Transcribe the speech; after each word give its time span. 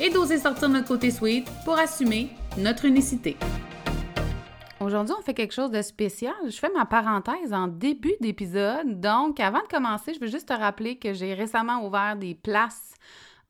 et 0.00 0.10
d'oser 0.10 0.38
sortir 0.38 0.68
notre 0.68 0.88
côté 0.88 1.10
sweet 1.10 1.48
pour 1.64 1.78
assumer 1.78 2.30
notre 2.56 2.84
unicité. 2.84 3.36
Aujourd'hui, 4.80 5.14
on 5.18 5.22
fait 5.22 5.34
quelque 5.34 5.54
chose 5.54 5.72
de 5.72 5.82
spécial. 5.82 6.34
Je 6.46 6.56
fais 6.56 6.70
ma 6.70 6.86
parenthèse 6.86 7.52
en 7.52 7.66
début 7.66 8.14
d'épisode. 8.20 9.00
Donc, 9.00 9.40
avant 9.40 9.60
de 9.60 9.66
commencer, 9.66 10.14
je 10.14 10.20
veux 10.20 10.28
juste 10.28 10.48
te 10.48 10.52
rappeler 10.52 10.98
que 10.98 11.12
j'ai 11.12 11.34
récemment 11.34 11.84
ouvert 11.84 12.16
des 12.16 12.34
places 12.34 12.94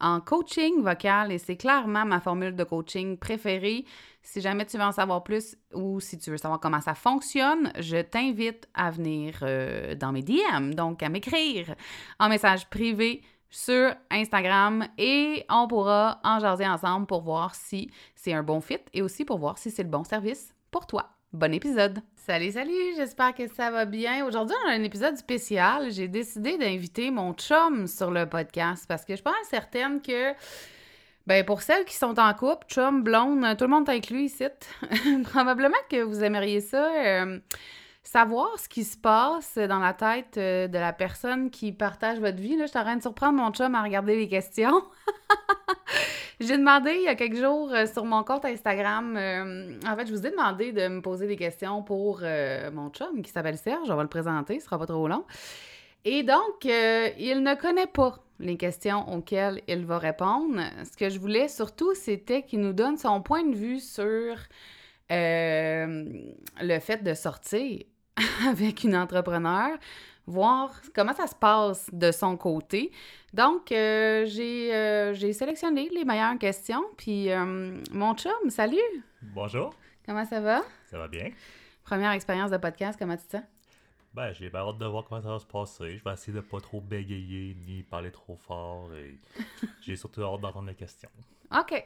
en 0.01 0.21
coaching 0.21 0.81
vocal 0.83 1.33
et 1.33 1.39
c'est 1.39 1.57
clairement 1.57 2.05
ma 2.05 2.21
formule 2.21 2.55
de 2.55 2.65
coaching 2.65 3.19
préférée. 3.19 3.85
Si 4.23 4.41
jamais 4.41 4.65
tu 4.65 4.79
veux 4.79 4.85
en 4.85 4.93
savoir 4.93 5.25
plus 5.25 5.57
ou 5.75 6.01
si 6.01 6.19
tu 6.19 6.31
veux 6.31 6.37
savoir 6.37 6.61
comment 6.61 6.81
ça 6.81 6.95
fonctionne, 6.95 7.73
je 7.79 7.99
t'invite 7.99 8.69
à 8.75 8.91
venir 8.91 9.41
euh, 9.43 9.95
dans 9.95 10.13
mes 10.13 10.23
DM, 10.23 10.75
donc 10.75 11.03
à 11.03 11.09
m'écrire 11.09 11.75
en 12.21 12.29
message 12.29 12.69
privé 12.69 13.23
sur 13.51 13.95
Instagram 14.11 14.87
et 14.99 15.45
on 15.49 15.67
pourra 15.69 16.21
en 16.25 16.39
jaser 16.39 16.67
ensemble 16.67 17.07
pour 17.07 17.23
voir 17.23 17.55
si 17.55 17.91
c'est 18.15 18.33
un 18.33 18.43
bon 18.43 18.61
fit 18.61 18.79
et 18.93 19.03
aussi 19.03 19.25
pour 19.25 19.39
voir 19.39 19.59
si 19.59 19.71
c'est 19.71 19.83
le 19.83 19.89
bon 19.89 20.05
service 20.05 20.55
pour 20.71 20.87
toi. 20.87 21.11
Bon 21.33 21.53
épisode! 21.53 22.01
Salut, 22.17 22.53
salut! 22.53 22.95
J'espère 22.97 23.35
que 23.35 23.47
ça 23.49 23.71
va 23.71 23.85
bien. 23.85 24.25
Aujourd'hui, 24.27 24.57
on 24.65 24.71
a 24.71 24.73
un 24.73 24.83
épisode 24.83 25.17
spécial. 25.17 25.91
J'ai 25.91 26.09
décidé 26.09 26.57
d'inviter 26.57 27.11
mon 27.11 27.35
chum 27.35 27.87
sur 27.87 28.11
le 28.11 28.27
podcast 28.27 28.87
parce 28.89 29.05
que 29.05 29.15
je 29.15 29.23
pense 29.23 29.35
certaine 29.45 30.01
que, 30.01 30.33
ben, 31.27 31.45
pour 31.45 31.61
celles 31.61 31.85
qui 31.85 31.97
sont 31.97 32.19
en 32.19 32.33
couple, 32.33 32.67
chum, 32.69 33.03
blonde, 33.03 33.45
tout 33.59 33.65
le 33.65 33.71
monde 33.71 33.89
inclus 33.91 34.23
ici. 34.23 34.45
Probablement 35.25 35.77
que 35.91 36.03
vous 36.03 36.25
aimeriez 36.25 36.63
ça. 36.63 36.91
Euh, 36.95 37.39
savoir 38.11 38.59
ce 38.59 38.71
qui 38.71 38.85
se 38.85 38.97
passe 38.97 39.59
dans 39.59 39.81
la 39.81 39.93
tête 39.93 40.39
euh, 40.39 40.67
de 40.67 40.79
la 40.79 40.95
personne 40.95 41.51
qui 41.51 41.73
partage 41.73 42.19
votre 42.19 42.39
vie. 42.39 42.57
Là, 42.57 42.65
je 42.65 42.71
suis 42.71 42.79
en 42.79 42.83
train 42.83 42.97
de 42.97 43.03
surprendre 43.03 43.39
mon 43.39 43.51
chum 43.51 43.75
à 43.75 43.83
regarder 43.83 44.17
les 44.17 44.29
questions. 44.29 44.83
J'ai 46.41 46.57
demandé 46.57 46.93
il 46.95 47.03
y 47.03 47.09
a 47.09 47.17
quelques 47.17 47.37
jours 47.37 47.71
euh, 47.71 47.85
sur 47.85 48.07
mon 48.07 48.25
compte 48.25 48.47
Instagram, 48.47 49.15
euh, 49.19 49.79
en 49.87 49.95
fait, 49.95 50.07
je 50.07 50.15
vous 50.15 50.27
ai 50.27 50.31
demandé 50.31 50.73
de 50.73 50.89
me 50.89 51.03
poser 51.03 51.27
des 51.27 51.37
questions 51.37 51.83
pour 51.83 52.23
mon 52.73 52.89
chum 52.91 53.21
qui 53.21 53.31
s'appelle 53.31 53.59
Serge. 53.59 53.91
On 53.91 53.97
va 53.97 54.03
le 54.03 54.09
présenter, 54.09 54.59
ce 54.59 54.65
sera 54.65 54.79
pas 54.79 54.87
trop 54.87 55.07
long. 55.07 55.25
Et 56.07 56.23
donc, 56.23 56.65
il 56.65 57.43
ne 57.43 57.61
connaît 57.61 57.89
pas 57.89 58.21
les 58.39 58.57
questions 58.57 59.07
auxquelles 59.13 59.61
il 59.69 59.85
va 59.85 59.99
répondre. 59.99 60.63
Ce 60.91 60.97
que 60.97 61.11
je 61.11 61.19
voulais 61.19 61.49
surtout, 61.49 61.93
c'était 61.95 62.43
qu'il 62.43 62.61
nous 62.61 62.73
donne 62.73 62.97
son 62.97 63.21
point 63.21 63.45
de 63.45 63.55
vue 63.55 63.81
sur 63.81 64.35
le 65.11 66.79
fait 66.81 67.03
de 67.03 67.13
sortir 67.13 67.85
avec 68.47 68.85
une 68.85 68.97
entrepreneur, 68.97 69.77
voir 70.27 70.75
comment 70.95 71.15
ça 71.15 71.27
se 71.27 71.35
passe 71.35 71.89
de 71.93 72.11
son 72.13 72.37
côté. 72.37 72.91
Donc, 73.33 73.73
euh, 73.73 74.27
euh, 74.27 75.15
j'ai 75.15 75.33
sélectionné 75.33 75.89
les 75.91 76.05
meilleures 76.05 76.39
questions. 76.39 76.85
Puis, 76.97 77.31
euh, 77.31 77.81
mon 77.93 78.15
chum, 78.15 78.51
salut! 78.51 78.77
Bonjour. 79.23 79.75
Comment 80.05 80.25
ça 80.25 80.41
va? 80.41 80.63
Ça 80.87 80.99
va 80.99 81.09
bien. 81.09 81.31
Première 81.85 82.13
expérience 82.13 82.51
de 82.51 82.57
podcast, 82.57 82.99
comment 82.99 83.17
tu 83.17 83.25
te 83.25 83.37
sens? 83.37 83.45
Ben, 84.15 84.33
j'ai 84.33 84.51
hâte 84.53 84.79
de 84.79 84.87
voir 84.87 85.05
comment 85.05 85.21
ça 85.21 85.29
va 85.29 85.39
se 85.39 85.47
passer. 85.47 85.99
Je 85.99 86.05
vais 86.05 86.13
essayer 86.13 86.33
de 86.33 86.41
pas 86.41 86.61
trop 86.61 86.81
bégayer 86.81 87.57
ni 87.67 87.83
parler 87.83 88.11
trop 88.11 88.37
fort. 88.37 88.91
Et 88.95 89.19
j'ai 89.83 89.97
surtout 89.97 90.23
hâte 90.23 90.41
d'entendre 90.41 90.69
les 90.69 90.75
questions. 90.75 91.11
OK. 91.57 91.85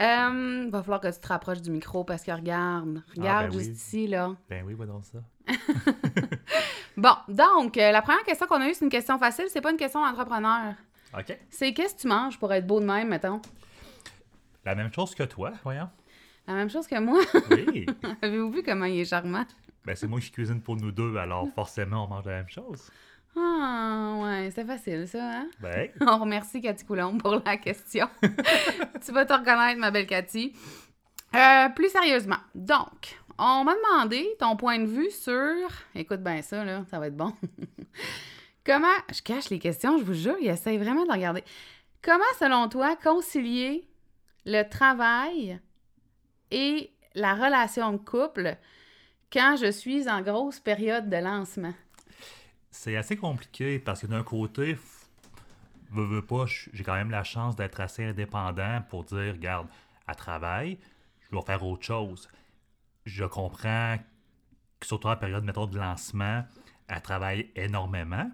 Euh, 0.00 0.70
va 0.70 0.82
falloir 0.82 1.00
que 1.00 1.12
tu 1.12 1.20
te 1.20 1.28
rapproches 1.28 1.60
du 1.60 1.70
micro 1.70 2.04
parce 2.04 2.22
que 2.22 2.30
regarde, 2.30 3.02
ah, 3.06 3.12
regarde 3.16 3.50
ben 3.50 3.58
juste 3.58 3.72
ici, 3.72 4.06
là. 4.06 4.34
Ben 4.48 4.64
oui, 4.64 4.74
va 4.74 4.86
dans 4.86 5.02
ça. 5.02 5.18
bon, 6.96 7.14
donc, 7.28 7.76
euh, 7.76 7.92
la 7.92 8.02
première 8.02 8.24
question 8.24 8.46
qu'on 8.46 8.60
a 8.60 8.68
eue, 8.68 8.74
c'est 8.74 8.84
une 8.84 8.90
question 8.90 9.18
facile, 9.18 9.46
c'est 9.48 9.60
pas 9.60 9.70
une 9.70 9.76
question 9.76 10.04
d'entrepreneur. 10.04 10.74
OK. 11.16 11.36
C'est 11.48 11.72
qu'est-ce 11.72 11.94
que 11.94 12.00
tu 12.00 12.08
manges 12.08 12.38
pour 12.38 12.52
être 12.52 12.66
beau 12.66 12.80
de 12.80 12.86
même, 12.86 13.08
mettons? 13.08 13.40
La 14.64 14.74
même 14.74 14.92
chose 14.92 15.14
que 15.14 15.22
toi, 15.22 15.52
voyons. 15.64 15.88
La 16.46 16.54
même 16.54 16.70
chose 16.70 16.86
que 16.86 16.98
moi? 16.98 17.20
Oui. 17.50 17.86
Avez-vous 18.22 18.50
vu 18.50 18.62
comment 18.62 18.84
il 18.84 19.00
est 19.00 19.04
charmant? 19.04 19.46
Ben, 19.84 19.96
c'est 19.96 20.06
moi 20.06 20.20
qui 20.20 20.30
cuisine 20.30 20.60
pour 20.60 20.76
nous 20.76 20.92
deux, 20.92 21.16
alors 21.16 21.48
forcément, 21.54 22.04
on 22.04 22.08
mange 22.08 22.26
la 22.26 22.32
même 22.32 22.48
chose. 22.48 22.90
Ah, 23.36 24.16
ouais, 24.18 24.50
c'est 24.50 24.64
facile, 24.64 25.06
ça, 25.06 25.22
hein? 25.22 25.48
Ben. 25.60 25.88
On 26.00 26.18
remercie 26.18 26.60
Cathy 26.60 26.84
Coulomb 26.84 27.16
pour 27.18 27.40
la 27.44 27.56
question. 27.56 28.08
tu 29.04 29.12
vas 29.12 29.24
te 29.24 29.32
reconnaître, 29.32 29.78
ma 29.78 29.92
belle 29.92 30.06
Cathy. 30.06 30.52
Euh, 31.34 31.68
plus 31.68 31.90
sérieusement, 31.90 32.40
donc, 32.56 33.19
on 33.42 33.64
m'a 33.64 33.74
demandé 33.74 34.36
ton 34.38 34.56
point 34.56 34.78
de 34.78 34.86
vue 34.86 35.10
sur. 35.10 35.68
Écoute 35.94 36.22
bien 36.22 36.42
ça, 36.42 36.64
là, 36.64 36.84
ça 36.90 36.98
va 36.98 37.08
être 37.08 37.16
bon. 37.16 37.32
Comment. 38.64 38.86
Je 39.12 39.22
cache 39.22 39.50
les 39.50 39.58
questions, 39.58 39.98
je 39.98 40.04
vous 40.04 40.14
jure, 40.14 40.36
il 40.40 40.48
essaye 40.48 40.78
vraiment 40.78 41.06
de 41.06 41.12
regarder. 41.12 41.42
Comment, 42.02 42.22
selon 42.38 42.68
toi, 42.68 42.96
concilier 42.96 43.88
le 44.44 44.62
travail 44.62 45.58
et 46.50 46.92
la 47.14 47.34
relation 47.34 47.92
de 47.92 47.98
couple 47.98 48.56
quand 49.32 49.56
je 49.60 49.70
suis 49.70 50.08
en 50.08 50.22
grosse 50.22 50.60
période 50.60 51.08
de 51.08 51.16
lancement? 51.16 51.74
c'est 52.70 52.96
assez 52.96 53.16
compliqué 53.16 53.78
parce 53.78 54.02
que 54.02 54.06
d'un 54.06 54.22
côté, 54.22 54.78
veux, 55.90 56.04
veux 56.04 56.24
pas, 56.24 56.44
j'ai 56.46 56.84
quand 56.84 56.94
même 56.94 57.10
la 57.10 57.24
chance 57.24 57.56
d'être 57.56 57.80
assez 57.80 58.04
indépendant 58.04 58.80
pour 58.88 59.04
dire, 59.04 59.34
regarde, 59.34 59.66
à 60.06 60.14
travail, 60.14 60.78
je 61.20 61.30
dois 61.30 61.42
faire 61.42 61.64
autre 61.64 61.84
chose. 61.84 62.28
Je 63.04 63.24
comprends 63.24 63.96
que 64.78 64.86
surtout 64.86 65.08
en 65.08 65.16
période, 65.16 65.44
mettons, 65.44 65.66
de 65.66 65.78
lancement, 65.78 66.44
elle 66.88 67.02
travaille 67.02 67.50
énormément. 67.56 68.30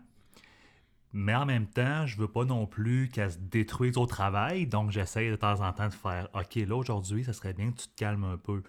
Mais 1.12 1.34
en 1.34 1.47
même 1.47 1.66
temps, 1.66 2.06
je 2.06 2.16
veux 2.19 2.28
pas 2.28 2.44
non 2.44 2.66
plus 2.66 3.09
qu'elle 3.09 3.32
se 3.32 3.38
détruise 3.38 3.97
au 3.97 4.06
travail, 4.06 4.66
donc 4.66 4.91
j'essaie 4.91 5.31
de 5.31 5.37
temps 5.37 5.60
en 5.60 5.72
temps 5.72 5.88
de 5.88 5.94
faire 5.94 6.28
OK, 6.34 6.56
là 6.56 6.76
aujourd'hui, 6.76 7.25
ça 7.25 7.32
serait 7.32 7.55
bien 7.55 7.71
que 7.72 7.78
tu 7.78 7.88
te 7.88 7.97
calmes 7.97 8.25
un 8.25 8.37
peu. 8.37 8.62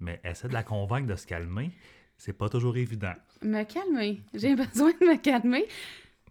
Mais 0.00 0.20
essaie 0.24 0.48
de 0.48 0.54
la 0.54 0.64
convaincre 0.64 1.06
de 1.06 1.16
se 1.16 1.26
calmer 1.26 1.72
c'est 2.16 2.32
pas 2.32 2.48
toujours 2.48 2.76
évident. 2.76 3.14
Me 3.42 3.64
calmer. 3.64 4.22
J'ai 4.34 4.54
besoin 4.56 4.92
de 4.92 5.06
me 5.06 5.16
calmer. 5.16 5.66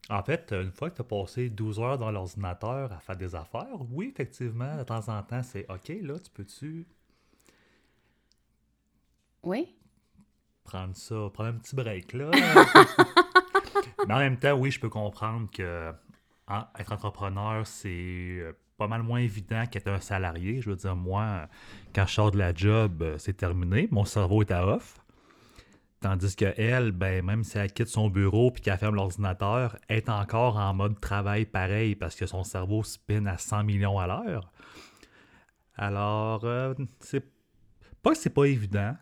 En 0.09 0.21
fait, 0.23 0.51
une 0.51 0.71
fois 0.71 0.89
que 0.89 0.95
tu 0.95 1.01
as 1.01 1.05
passé 1.05 1.49
12 1.49 1.79
heures 1.79 1.97
dans 1.97 2.11
l'ordinateur 2.11 2.91
à 2.91 2.99
faire 2.99 3.15
des 3.15 3.35
affaires, 3.35 3.79
oui, 3.91 4.11
effectivement, 4.13 4.77
de 4.77 4.83
temps 4.83 5.07
en 5.07 5.21
temps, 5.23 5.43
c'est 5.43 5.65
OK, 5.69 5.91
là, 6.01 6.19
tu 6.19 6.29
peux-tu. 6.31 6.85
Oui. 9.43 9.75
Prendre 10.63 10.95
ça, 10.95 11.15
prendre 11.33 11.49
un 11.49 11.53
petit 11.53 11.75
break, 11.75 12.13
là. 12.13 12.31
Mais 14.07 14.13
en 14.13 14.19
même 14.19 14.37
temps, 14.37 14.53
oui, 14.53 14.71
je 14.71 14.79
peux 14.79 14.89
comprendre 14.89 15.49
que 15.51 15.93
être 16.79 16.91
entrepreneur, 16.91 17.65
c'est 17.65 17.89
euh, 17.89 18.53
pas 18.77 18.87
mal 18.87 19.03
moins 19.03 19.19
évident 19.19 19.65
qu'être 19.65 19.87
un 19.87 19.99
salarié. 19.99 20.61
Je 20.61 20.69
veux 20.69 20.75
dire, 20.75 20.95
moi, 20.95 21.47
quand 21.93 22.05
je 22.05 22.13
sors 22.13 22.31
de 22.31 22.37
la 22.37 22.53
job, 22.53 23.01
euh, 23.01 23.17
c'est 23.17 23.33
terminé. 23.33 23.87
Mon 23.91 24.05
cerveau 24.05 24.41
est 24.41 24.51
à 24.51 24.67
off. 24.67 24.99
Tandis 26.01 26.35
que 26.35 26.53
elle, 26.57 26.91
ben, 26.91 27.23
même 27.23 27.45
si 27.45 27.57
elle 27.57 27.71
quitte 27.71 27.87
son 27.87 28.09
bureau 28.09 28.51
puis 28.51 28.61
qu'elle 28.61 28.77
ferme 28.77 28.95
l'ordinateur, 28.95 29.77
est 29.87 30.09
encore 30.09 30.57
en 30.57 30.73
mode 30.73 30.99
travail 30.99 31.45
pareil 31.45 31.95
parce 31.95 32.15
que 32.15 32.25
son 32.25 32.43
cerveau 32.43 32.83
spin 32.83 33.25
à 33.25 33.37
100 33.37 33.63
millions 33.63 33.97
à 33.97 34.07
l'heure. 34.07 34.51
Alors, 35.75 36.43
euh, 36.43 36.73
c'est 36.99 37.25
pas 38.01 38.11
que 38.11 38.17
c'est 38.17 38.29
pas 38.29 38.43
évident, 38.43 38.95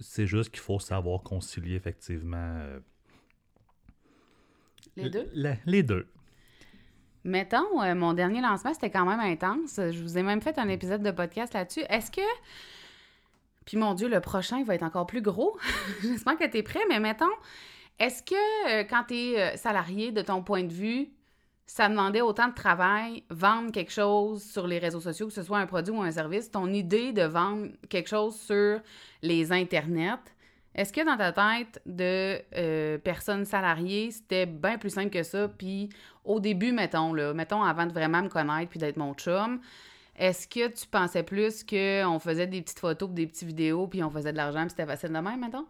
c'est 0.00 0.26
juste 0.26 0.50
qu'il 0.50 0.60
faut 0.60 0.78
savoir 0.78 1.22
concilier 1.22 1.76
effectivement. 1.76 2.56
Euh, 2.58 2.80
les 4.96 5.10
deux? 5.10 5.30
les 5.66 5.82
deux. 5.82 6.06
Mettons, 7.24 7.82
euh, 7.82 7.94
mon 7.94 8.14
dernier 8.14 8.40
lancement, 8.40 8.72
c'était 8.72 8.90
quand 8.90 9.04
même 9.04 9.20
intense. 9.20 9.76
Je 9.76 10.02
vous 10.02 10.16
ai 10.16 10.22
même 10.22 10.40
fait 10.40 10.58
un 10.58 10.68
épisode 10.68 11.02
de 11.02 11.10
podcast 11.10 11.54
là-dessus. 11.54 11.82
Est-ce 11.88 12.10
que 12.10 12.22
puis 13.66 13.76
mon 13.76 13.94
Dieu, 13.94 14.08
le 14.08 14.20
prochain 14.20 14.64
va 14.64 14.74
être 14.74 14.82
encore 14.82 15.06
plus 15.06 15.22
gros. 15.22 15.56
J'espère 16.02 16.36
que 16.36 16.46
tu 16.46 16.56
es 16.56 16.62
prêt, 16.62 16.80
mais 16.88 16.98
mettons, 16.98 17.30
est-ce 17.98 18.22
que 18.22 18.80
euh, 18.80 18.84
quand 18.84 19.04
tu 19.08 19.14
es 19.14 19.56
salarié, 19.56 20.12
de 20.12 20.22
ton 20.22 20.42
point 20.42 20.64
de 20.64 20.72
vue, 20.72 21.10
ça 21.72 21.88
demandait 21.88 22.20
autant 22.20 22.48
de 22.48 22.54
travail, 22.54 23.22
vendre 23.30 23.70
quelque 23.70 23.92
chose 23.92 24.42
sur 24.42 24.66
les 24.66 24.80
réseaux 24.80 24.98
sociaux, 24.98 25.28
que 25.28 25.32
ce 25.32 25.44
soit 25.44 25.58
un 25.58 25.66
produit 25.66 25.94
ou 25.94 26.02
un 26.02 26.10
service, 26.10 26.50
ton 26.50 26.66
idée 26.66 27.12
de 27.12 27.22
vendre 27.22 27.68
quelque 27.88 28.08
chose 28.08 28.34
sur 28.34 28.80
les 29.22 29.52
internets, 29.52 30.18
est-ce 30.74 30.92
que 30.92 31.04
dans 31.06 31.16
ta 31.16 31.30
tête 31.30 31.80
de 31.86 32.40
euh, 32.56 32.98
personne 32.98 33.44
salariée, 33.44 34.10
c'était 34.10 34.46
bien 34.46 34.78
plus 34.78 34.90
simple 34.90 35.10
que 35.10 35.22
ça? 35.22 35.46
Puis 35.46 35.90
au 36.24 36.40
début, 36.40 36.72
mettons, 36.72 37.14
là, 37.14 37.34
mettons 37.34 37.62
avant 37.62 37.86
de 37.86 37.92
vraiment 37.92 38.22
me 38.22 38.28
connaître 38.28 38.68
puis 38.68 38.80
d'être 38.80 38.96
mon 38.96 39.14
chum, 39.14 39.60
Est-ce 40.16 40.48
que 40.48 40.66
tu 40.66 40.88
pensais 40.88 41.22
plus 41.22 41.62
qu'on 41.62 42.18
faisait 42.18 42.48
des 42.48 42.62
petites 42.62 42.80
photos, 42.80 43.08
des 43.10 43.28
petites 43.28 43.46
vidéos, 43.46 43.86
puis 43.86 44.02
on 44.02 44.10
faisait 44.10 44.32
de 44.32 44.36
l'argent, 44.36 44.62
puis 44.62 44.70
c'était 44.70 44.86
facile 44.86 45.10
de 45.10 45.20
même, 45.20 45.38
maintenant? 45.38 45.66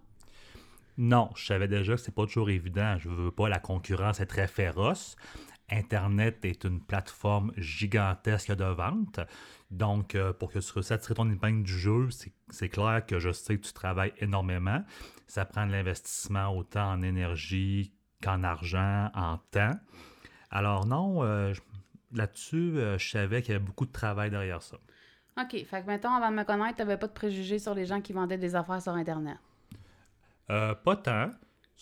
Non, 0.96 1.30
je 1.34 1.46
savais 1.46 1.68
déjà 1.68 1.94
que 1.94 2.00
c'est 2.00 2.14
pas 2.14 2.24
toujours 2.24 2.50
évident. 2.50 2.96
Je 2.98 3.08
veux 3.08 3.30
pas, 3.30 3.48
la 3.48 3.58
concurrence 3.58 4.20
est 4.20 4.26
très 4.26 4.46
féroce. 4.46 5.16
Internet 5.70 6.44
est 6.44 6.64
une 6.64 6.80
plateforme 6.80 7.52
gigantesque 7.56 8.52
de 8.52 8.64
vente. 8.64 9.20
Donc, 9.70 10.14
euh, 10.14 10.32
pour 10.32 10.50
que 10.50 10.58
tu 10.58 10.98
tirer 10.98 11.14
ton 11.14 11.30
épingle 11.30 11.62
du 11.62 11.78
jeu, 11.78 12.08
c'est 12.48 12.68
clair 12.68 13.04
que 13.06 13.18
je 13.18 13.30
sais 13.30 13.56
que 13.56 13.66
tu 13.66 13.72
travailles 13.72 14.12
énormément. 14.18 14.82
Ça 15.26 15.44
prend 15.44 15.66
de 15.66 15.72
l'investissement 15.72 16.48
autant 16.48 16.90
en 16.90 17.02
énergie 17.02 17.92
qu'en 18.22 18.42
argent, 18.42 19.10
en 19.14 19.38
temps. 19.50 19.78
Alors 20.50 20.86
non, 20.86 21.22
euh, 21.22 21.54
là-dessus, 22.12 22.76
euh, 22.76 22.98
je 22.98 23.10
savais 23.10 23.42
qu'il 23.42 23.52
y 23.52 23.56
avait 23.56 23.64
beaucoup 23.64 23.86
de 23.86 23.92
travail 23.92 24.30
derrière 24.30 24.62
ça. 24.62 24.76
OK. 25.40 25.64
Fait 25.64 25.82
que, 25.82 25.86
mettons, 25.86 26.10
avant 26.10 26.32
de 26.32 26.36
me 26.36 26.44
connaître, 26.44 26.76
tu 26.76 26.82
n'avais 26.82 26.98
pas 26.98 27.06
de 27.06 27.12
préjugés 27.12 27.60
sur 27.60 27.74
les 27.74 27.86
gens 27.86 28.00
qui 28.00 28.12
vendaient 28.12 28.38
des 28.38 28.56
affaires 28.56 28.82
sur 28.82 28.92
Internet? 28.92 29.38
pas 30.48 30.96
tant. 30.96 31.30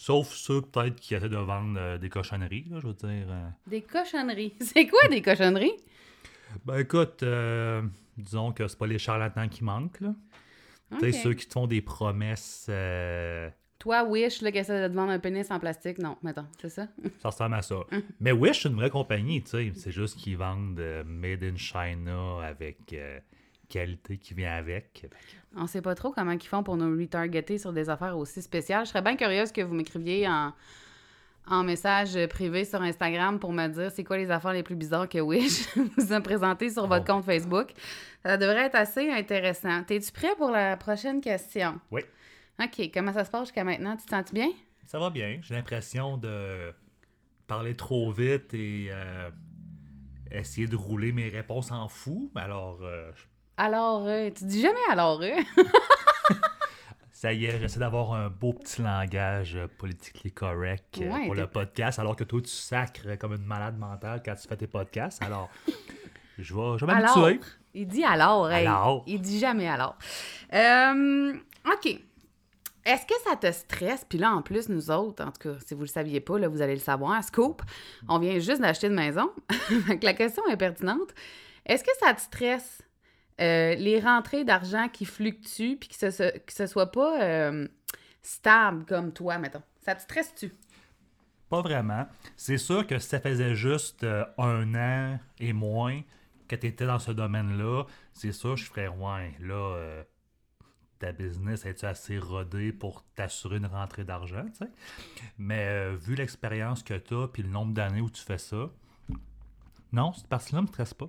Sauf 0.00 0.29
ceux 0.29 0.62
peut-être 0.62 0.95
qui 1.00 1.17
essaient 1.17 1.29
de 1.29 1.37
vendre 1.37 1.99
des 1.99 2.09
cochonneries, 2.09 2.67
là, 2.71 2.79
je 2.81 2.87
veux 2.87 2.95
dire. 2.95 3.27
Des 3.67 3.83
cochonneries? 3.83 4.55
C'est 4.61 4.87
quoi 4.87 5.09
des 5.09 5.21
cochonneries? 5.21 5.75
Ben 6.65 6.79
écoute, 6.79 7.25
euh, 7.25 7.83
disons 8.17 8.53
que 8.53 8.69
c'est 8.69 8.79
pas 8.79 8.87
les 8.87 9.00
charlatans 9.00 9.49
qui 9.49 9.65
manquent, 9.65 10.00
là. 10.00 10.15
Tu 11.00 11.00
sais, 11.00 11.19
ceux 11.19 11.35
qui 11.35 11.49
te 11.49 11.53
font 11.53 11.67
des 11.67 11.83
promesses. 11.83 12.67
Euh, 12.69 13.50
Toi, 13.81 14.05
Wish, 14.05 14.41
là, 14.41 14.53
qui 14.53 14.59
essaie 14.59 14.83
de 14.85 14.87
te 14.87 14.97
vendre 14.97 15.11
un 15.11 15.19
pénis 15.19 15.50
en 15.50 15.59
plastique, 15.59 15.99
non, 15.99 16.17
mettons, 16.23 16.47
c'est 16.62 16.69
ça? 16.69 16.87
ça 17.19 17.31
ressemble 17.31 17.56
à 17.56 17.62
ça. 17.62 17.81
Mais 18.21 18.31
Wish, 18.31 18.62
c'est 18.62 18.69
une 18.69 18.77
vraie 18.77 18.91
compagnie, 18.91 19.43
tu 19.43 19.50
sais. 19.50 19.73
C'est 19.75 19.91
juste 19.91 20.17
qu'ils 20.17 20.37
vendent 20.39 20.79
euh, 20.79 21.03
Made 21.05 21.43
in 21.43 21.56
China 21.56 22.39
avec 22.41 22.95
qualité 23.69 24.19
qui 24.19 24.35
vient 24.35 24.53
avec. 24.53 25.06
On 25.56 25.67
sait 25.67 25.82
pas 25.82 25.94
trop 25.94 26.11
comment 26.12 26.32
ils 26.32 26.43
font 26.43 26.62
pour 26.62 26.76
nous 26.76 26.99
retargeter 26.99 27.59
sur 27.59 27.73
des 27.73 27.91
affaires 27.91 28.17
aussi 28.17 28.43
spéciales. 28.43 28.85
Je 28.85 28.91
serais 28.91 29.03
bien 29.03 29.17
curieuse 29.17 29.53
que 29.53 29.61
vous 29.61 29.75
m'écriviez 29.75 30.29
en 30.29 30.53
en 31.50 31.65
message 31.65 32.26
privé 32.29 32.65
sur 32.65 32.82
Instagram 32.82 33.38
pour 33.38 33.53
me 33.53 33.67
dire 33.69 33.91
c'est 33.91 34.05
quoi 34.05 34.19
les 34.19 34.31
affaires 34.31 34.53
les 34.53 34.62
plus 34.62 34.76
bizarres 34.76 35.09
que 35.09 35.19
Wish 35.19 35.75
vous 35.97 36.12
a 36.12 36.20
présenté 36.20 36.70
sur 36.70 36.87
votre 36.87 37.05
oh. 37.09 37.12
compte 37.12 37.25
Facebook. 37.25 37.73
Ça 38.23 38.37
devrait 38.37 38.67
être 38.67 38.75
assez 38.75 39.11
intéressant. 39.11 39.82
Es-tu 39.88 40.12
prêt 40.12 40.35
pour 40.37 40.50
la 40.50 40.76
prochaine 40.76 41.21
question? 41.21 41.81
Oui. 41.91 42.03
OK. 42.61 42.91
Comment 42.93 43.12
ça 43.12 43.25
se 43.25 43.31
passe 43.31 43.49
jusqu'à 43.49 43.64
maintenant? 43.64 43.97
Tu 43.97 44.05
te 44.05 44.11
sens 44.11 44.32
bien? 44.32 44.49
Ça 44.85 44.99
va 44.99 45.11
bien. 45.11 45.38
J'ai 45.43 45.55
l'impression 45.55 46.17
de 46.17 46.73
parler 47.47 47.75
trop 47.75 48.11
vite 48.11 48.53
et 48.53 48.88
euh, 48.91 49.31
essayer 50.31 50.67
de 50.67 50.76
rouler 50.76 51.12
mes 51.12 51.29
réponses 51.29 51.71
en 51.71 51.88
fou. 51.88 52.31
Alors. 52.35 52.81
Euh, 52.82 53.11
alors, 53.59 54.07
euh, 54.07 54.31
tu 54.31 54.45
dis 54.45 54.63
jamais 54.63 54.79
alors, 54.89 55.21
Ça 57.13 57.33
y 57.33 57.47
est, 57.47 57.59
j'essaie 57.59 57.81
d'avoir 57.81 58.13
un 58.13 58.29
beau 58.29 58.53
petit 58.53 58.81
langage 58.81 59.59
politiquement 59.77 60.31
correct 60.33 61.01
euh, 61.01 61.25
pour 61.25 61.35
le 61.35 61.49
podcast, 61.49 61.99
alors 61.99 62.15
que 62.15 62.23
toi, 62.23 62.41
tu 62.41 62.49
sacres 62.49 63.19
comme 63.19 63.33
une 63.33 63.45
malade 63.45 63.77
mentale 63.77 64.23
quand 64.25 64.37
tu 64.37 64.47
fais 64.47 64.57
tes 64.57 64.69
podcasts. 64.69 65.21
Alors, 65.21 65.51
je 66.39 66.55
vais, 66.55 66.79
je 66.79 66.87
vais 66.87 66.93
m'habituer. 66.93 67.41
Il 67.75 67.89
dit 67.89 68.05
alors, 68.05 68.47
alors. 68.47 69.03
Il 69.09 69.21
dit 69.21 69.41
jamais 69.41 69.69
alors. 69.69 69.99
Euh, 70.55 71.35
OK. 71.67 71.99
Est-ce 72.85 73.05
que 73.05 73.15
ça 73.29 73.35
te 73.35 73.51
stresse? 73.51 74.07
Puis 74.09 74.19
là, 74.19 74.33
en 74.33 74.41
plus, 74.41 74.69
nous 74.69 74.93
autres, 74.93 75.25
en 75.25 75.33
tout 75.33 75.49
cas, 75.49 75.59
si 75.67 75.75
vous 75.75 75.81
le 75.81 75.89
saviez 75.89 76.21
pas, 76.21 76.39
là, 76.39 76.47
vous 76.47 76.63
allez 76.63 76.75
le 76.75 76.81
savoir, 76.81 77.23
Scoop, 77.25 77.63
on 78.09 78.21
vient 78.21 78.39
juste 78.39 78.61
d'acheter 78.61 78.87
une 78.87 78.95
maison. 78.95 79.31
la 80.03 80.15
question 80.15 80.47
est 80.47 80.57
pertinente. 80.57 81.13
Est-ce 81.67 81.83
que 81.83 81.91
ça 82.01 82.15
te 82.15 82.21
stresse? 82.21 82.83
Euh, 83.40 83.75
les 83.75 84.00
rentrées 84.00 84.44
d'argent 84.44 84.88
qui 84.88 85.05
fluctuent 85.05 85.76
puis 85.76 85.88
que 85.88 85.94
ce, 85.94 86.67
soit 86.67 86.90
pas 86.90 87.23
euh, 87.23 87.69
stable 88.23 88.85
comme 88.85 89.12
toi, 89.12 89.38
mettons. 89.38 89.62
Ça 89.81 89.94
te 89.94 90.02
stresse-tu? 90.02 90.52
Pas 91.49 91.62
vraiment. 91.62 92.06
C'est 92.37 92.58
sûr 92.58 92.87
que 92.87 92.99
ça 92.99 93.20
faisait 93.20 93.55
juste 93.55 94.05
euh, 94.05 94.25
un 94.38 94.75
an 94.75 95.19
et 95.38 95.52
moins 95.52 96.02
que 96.49 96.56
tu 96.56 96.67
étais 96.67 96.87
dans 96.87 96.99
ce 96.99 97.12
domaine-là, 97.12 97.85
c'est 98.12 98.32
sûr 98.32 98.56
je 98.56 98.64
ferais 98.64 98.88
ouais, 98.88 99.35
là 99.40 100.02
ta 100.99 101.12
business 101.12 101.64
est 101.67 101.75
tu 101.75 101.87
assez 101.87 102.19
rodée 102.19 102.73
pour 102.73 103.05
t'assurer 103.14 103.58
une 103.58 103.67
rentrée 103.67 104.02
d'argent, 104.02 104.46
tu 104.46 104.64
sais? 104.64 104.70
Mais 105.37 105.94
vu 105.94 106.14
l'expérience 106.14 106.82
que 106.82 106.94
tu 106.94 107.14
as 107.14 107.29
puis 107.29 107.43
le 107.43 107.50
nombre 107.50 107.75
d'années 107.75 108.00
où 108.00 108.08
tu 108.11 108.23
fais 108.23 108.38
ça, 108.38 108.70
non, 109.93 110.12
cette 110.12 110.26
partie-là 110.26 110.62
me 110.62 110.67
stresse 110.67 110.94
pas. 110.94 111.08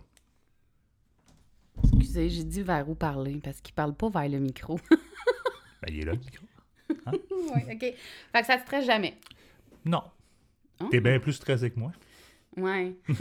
Excusez, 1.84 2.30
j'ai 2.30 2.44
dit 2.44 2.62
vers 2.62 2.90
où 2.90 2.96
parler 2.96 3.40
parce 3.44 3.62
qu'il 3.62 3.74
parle 3.74 3.94
pas 3.94 4.10
vers 4.10 4.30
le 4.30 4.40
micro. 4.40 4.80
ben, 4.90 5.88
il 5.88 6.02
est 6.02 6.06
là, 6.06 6.14
le 6.14 6.20
micro. 6.20 6.46
Hein? 7.06 7.12
oui, 7.32 7.62
OK. 7.72 7.80
Fait 7.80 8.42
que 8.42 8.46
ça 8.46 8.58
te 8.58 8.62
stresse 8.64 8.86
jamais. 8.86 9.18
Non. 9.86 10.04
Oh. 10.82 10.88
T'es 10.90 11.00
bien 11.00 11.20
plus 11.20 11.34
stressé 11.34 11.72
que 11.72 11.80
moi. 11.80 11.92
Ouais. 12.58 12.96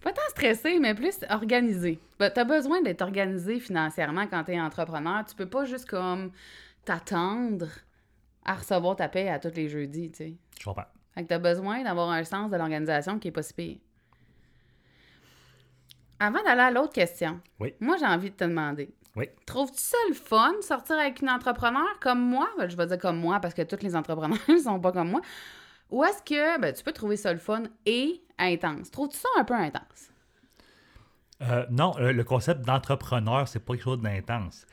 pas 0.00 0.12
tant 0.12 0.28
stressé, 0.30 0.78
mais 0.78 0.94
plus 0.94 1.18
organisé. 1.28 1.98
Ben, 2.18 2.30
t'as 2.30 2.44
besoin 2.44 2.82
d'être 2.82 3.02
organisé 3.02 3.60
financièrement 3.60 4.26
quand 4.26 4.44
t'es 4.44 4.60
entrepreneur. 4.60 5.24
Tu 5.26 5.34
peux 5.34 5.48
pas 5.48 5.64
juste 5.64 5.88
comme 5.88 6.32
t'attendre 6.84 7.68
à 8.44 8.54
recevoir 8.54 8.96
ta 8.96 9.08
paie 9.08 9.28
à 9.28 9.38
tous 9.38 9.54
les 9.54 9.68
jeudis, 9.68 10.10
tu 10.10 10.16
sais. 10.16 10.34
Je 10.58 10.64
comprends. 10.64 10.86
Fait 11.14 11.22
que 11.22 11.28
t'as 11.28 11.38
besoin 11.38 11.82
d'avoir 11.82 12.10
un 12.10 12.24
sens 12.24 12.50
de 12.50 12.56
l'organisation 12.56 13.18
qui 13.18 13.28
est 13.28 13.32
pas 13.32 13.42
si 13.42 13.54
pire. 13.54 13.78
Avant 16.20 16.42
d'aller 16.42 16.60
à 16.60 16.70
l'autre 16.70 16.92
question, 16.92 17.40
moi, 17.80 17.96
j'ai 17.98 18.06
envie 18.06 18.30
de 18.30 18.36
te 18.36 18.44
demander. 18.44 18.90
Oui. 19.16 19.28
Trouves-tu 19.46 19.80
ça 19.80 19.96
le 20.08 20.14
fun, 20.14 20.52
sortir 20.60 20.98
avec 20.98 21.22
une 21.22 21.30
entrepreneur 21.30 21.98
comme 21.98 22.20
moi? 22.20 22.48
Ben, 22.58 22.68
je 22.68 22.76
vais 22.76 22.86
dire 22.86 22.98
comme 22.98 23.18
moi 23.18 23.40
parce 23.40 23.54
que 23.54 23.62
tous 23.62 23.82
les 23.82 23.96
entrepreneurs 23.96 24.38
ne 24.46 24.58
sont 24.62 24.78
pas 24.78 24.92
comme 24.92 25.10
moi. 25.10 25.22
Ou 25.90 26.04
est-ce 26.04 26.22
que 26.22 26.60
ben, 26.60 26.74
tu 26.74 26.84
peux 26.84 26.92
trouver 26.92 27.16
ça 27.16 27.32
le 27.32 27.38
fun 27.38 27.62
et 27.86 28.22
intense? 28.38 28.90
Trouves-tu 28.90 29.16
ça 29.16 29.28
un 29.38 29.44
peu 29.44 29.54
intense? 29.54 30.10
Euh, 31.42 31.64
non, 31.70 31.94
euh, 31.98 32.12
le 32.12 32.22
concept 32.22 32.66
d'entrepreneur, 32.66 33.48
c'est 33.48 33.60
pas 33.60 33.72
quelque 33.72 33.84
chose 33.84 34.02
d'intense. 34.02 34.66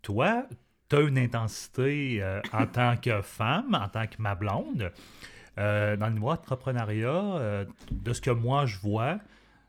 Toi, 0.00 0.46
tu 0.88 0.96
as 0.96 1.00
une 1.00 1.18
intensité 1.18 2.22
euh, 2.22 2.40
en 2.54 2.66
tant 2.72 2.96
que 2.96 3.20
femme, 3.20 3.74
en 3.74 3.88
tant 3.88 4.06
que 4.06 4.20
ma 4.20 4.34
blonde. 4.34 4.90
dans 5.56 6.06
le 6.06 6.12
niveau 6.12 6.30
entrepreneuriat, 6.30 7.66
de 7.90 8.12
ce 8.12 8.20
que 8.22 8.30
moi 8.30 8.64
je 8.64 8.78
vois, 8.78 9.18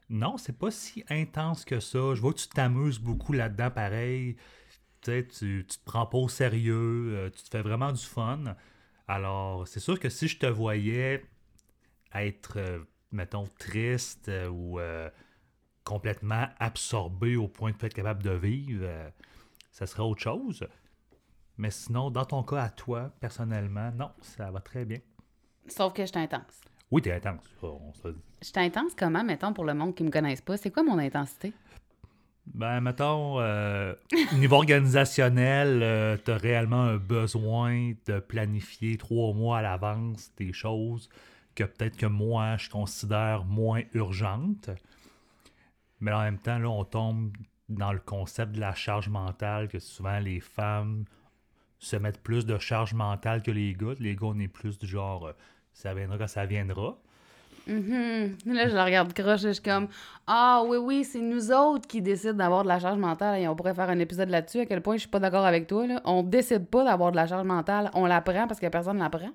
non, 0.09 0.37
c'est 0.37 0.57
pas 0.57 0.71
si 0.71 1.03
intense 1.09 1.65
que 1.65 1.79
ça. 1.79 2.15
Je 2.15 2.21
vois 2.21 2.33
que 2.33 2.39
tu 2.39 2.47
t'amuses 2.47 2.99
beaucoup 2.99 3.33
là-dedans, 3.33 3.69
pareil. 3.69 4.37
Tu, 5.01 5.27
tu 5.27 5.65
te 5.65 5.77
prends 5.85 6.05
pas 6.05 6.17
au 6.17 6.27
sérieux, 6.27 7.13
euh, 7.15 7.29
tu 7.29 7.43
te 7.43 7.49
fais 7.49 7.61
vraiment 7.61 7.91
du 7.91 8.03
fun. 8.03 8.55
Alors, 9.07 9.67
c'est 9.67 9.79
sûr 9.79 9.99
que 9.99 10.09
si 10.09 10.27
je 10.27 10.37
te 10.37 10.45
voyais 10.45 11.23
être, 12.13 12.57
euh, 12.57 12.79
mettons, 13.11 13.47
triste 13.59 14.29
euh, 14.29 14.49
ou 14.49 14.79
complètement 15.83 16.47
absorbé 16.59 17.35
au 17.35 17.47
point 17.47 17.71
de 17.71 17.85
être 17.85 17.93
capable 17.93 18.23
de 18.23 18.31
vivre, 18.31 18.87
ça 19.71 19.87
serait 19.87 20.03
autre 20.03 20.21
chose. 20.21 20.67
Mais 21.57 21.71
sinon, 21.71 22.11
dans 22.11 22.25
ton 22.25 22.43
cas 22.43 22.63
à 22.63 22.69
toi, 22.69 23.11
personnellement, 23.19 23.91
non, 23.91 24.11
ça 24.21 24.51
va 24.51 24.59
très 24.59 24.85
bien. 24.85 24.99
Sauf 25.67 25.93
que 25.93 26.05
je 26.05 26.17
intense. 26.17 26.61
Oui, 26.91 27.01
t'es 27.01 27.13
intense. 27.13 27.43
Je 27.61 28.47
suis 28.47 28.53
intense 28.57 28.93
comment, 28.97 29.23
mettons, 29.23 29.53
pour 29.53 29.65
le 29.65 29.73
monde 29.73 29.93
qui 29.95 30.03
me 30.03 30.09
connaisse 30.09 30.41
pas? 30.41 30.57
C'est 30.57 30.71
quoi 30.71 30.83
mon 30.83 30.97
intensité? 30.97 31.53
Ben, 32.47 32.81
mettons, 32.81 33.39
euh, 33.39 33.93
niveau 34.33 34.55
organisationnel, 34.55 35.81
euh, 35.83 36.17
tu 36.23 36.31
as 36.31 36.37
réellement 36.37 36.81
un 36.81 36.97
besoin 36.97 37.93
de 38.07 38.19
planifier 38.19 38.97
trois 38.97 39.33
mois 39.33 39.59
à 39.59 39.61
l'avance 39.61 40.31
des 40.35 40.51
choses 40.51 41.09
que 41.53 41.63
peut-être 41.63 41.97
que 41.97 42.05
moi, 42.07 42.57
je 42.57 42.69
considère 42.69 43.43
moins 43.45 43.81
urgentes. 43.93 44.69
Mais 45.99 46.11
en 46.11 46.21
même 46.21 46.39
temps, 46.39 46.57
là, 46.57 46.69
on 46.69 46.85
tombe 46.85 47.31
dans 47.67 47.91
le 47.91 47.99
concept 47.99 48.53
de 48.53 48.59
la 48.59 48.73
charge 48.73 49.09
mentale, 49.09 49.67
que 49.67 49.79
souvent 49.79 50.19
les 50.19 50.39
femmes 50.39 51.05
se 51.77 51.95
mettent 51.97 52.23
plus 52.23 52.45
de 52.45 52.57
charge 52.57 52.93
mentale 52.93 53.43
que 53.43 53.51
les 53.51 53.73
gars. 53.73 53.93
Les 53.99 54.15
gars, 54.15 54.27
on 54.27 54.39
est 54.39 54.47
plus 54.47 54.79
du 54.79 54.87
genre, 54.87 55.27
euh, 55.27 55.33
ça 55.73 55.93
viendra 55.93 56.17
quand 56.17 56.27
ça 56.27 56.45
viendra. 56.45 56.97
Mm-hmm. 57.67 58.53
Là, 58.53 58.67
je 58.67 58.75
la 58.75 58.85
regarde 58.85 59.13
croche 59.13 59.43
et 59.43 59.49
je 59.49 59.53
suis 59.53 59.63
comme 59.63 59.87
Ah 60.25 60.63
oui, 60.65 60.77
oui, 60.77 61.03
c'est 61.03 61.19
nous 61.19 61.51
autres 61.51 61.87
qui 61.87 62.01
décident 62.01 62.33
d'avoir 62.33 62.63
de 62.63 62.67
la 62.67 62.79
charge 62.79 62.97
mentale 62.97 63.41
et 63.41 63.47
on 63.47 63.55
pourrait 63.55 63.75
faire 63.75 63.89
un 63.89 63.99
épisode 63.99 64.29
là-dessus. 64.29 64.61
À 64.61 64.65
quel 64.65 64.81
point 64.81 64.95
je 64.95 65.01
suis 65.01 65.09
pas 65.09 65.19
d'accord 65.19 65.45
avec 65.45 65.67
toi. 65.67 65.85
Là. 65.85 66.01
On 66.05 66.23
décide 66.23 66.67
pas 66.67 66.83
d'avoir 66.83 67.11
de 67.11 67.15
la 67.15 67.27
charge 67.27 67.45
mentale, 67.45 67.91
on 67.93 68.05
la 68.05 68.21
prend 68.21 68.47
parce 68.47 68.59
que 68.59 68.67
personne 68.67 68.97
ne 68.97 69.03
la 69.03 69.09
prend. 69.09 69.31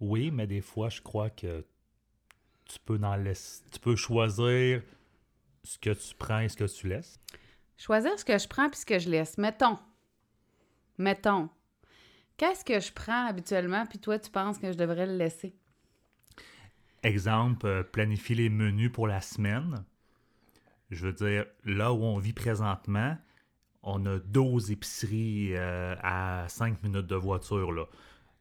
Oui, 0.00 0.30
mais 0.30 0.46
des 0.46 0.60
fois, 0.60 0.88
je 0.88 1.00
crois 1.02 1.30
que 1.30 1.64
tu 2.64 2.78
peux, 2.84 2.98
dans 2.98 3.22
tu 3.72 3.80
peux 3.80 3.96
choisir 3.96 4.82
ce 5.64 5.78
que 5.78 5.90
tu 5.90 6.14
prends 6.16 6.38
et 6.38 6.48
ce 6.48 6.56
que 6.56 6.64
tu 6.64 6.88
laisses. 6.88 7.18
Choisir 7.76 8.18
ce 8.18 8.24
que 8.24 8.38
je 8.38 8.48
prends 8.48 8.68
puis 8.68 8.78
ce 8.78 8.86
que 8.86 8.98
je 8.98 9.10
laisse. 9.10 9.36
Mettons. 9.36 9.78
Mettons. 10.96 11.48
Qu'est-ce 12.40 12.64
que 12.64 12.80
je 12.80 12.90
prends 12.90 13.26
habituellement 13.26 13.84
puis 13.84 13.98
toi, 13.98 14.18
tu 14.18 14.30
penses 14.30 14.56
que 14.56 14.72
je 14.72 14.78
devrais 14.78 15.04
le 15.04 15.14
laisser? 15.14 15.54
Exemple, 17.02 17.66
euh, 17.66 17.82
planifier 17.82 18.34
les 18.34 18.48
menus 18.48 18.90
pour 18.90 19.06
la 19.06 19.20
semaine. 19.20 19.84
Je 20.90 21.06
veux 21.06 21.12
dire, 21.12 21.44
là 21.66 21.92
où 21.92 22.02
on 22.02 22.16
vit 22.16 22.32
présentement, 22.32 23.14
on 23.82 24.06
a 24.06 24.18
12 24.20 24.70
épiceries 24.70 25.54
euh, 25.54 25.94
à 26.02 26.46
5 26.48 26.82
minutes 26.82 27.06
de 27.06 27.14
voiture. 27.14 27.72
Là. 27.72 27.84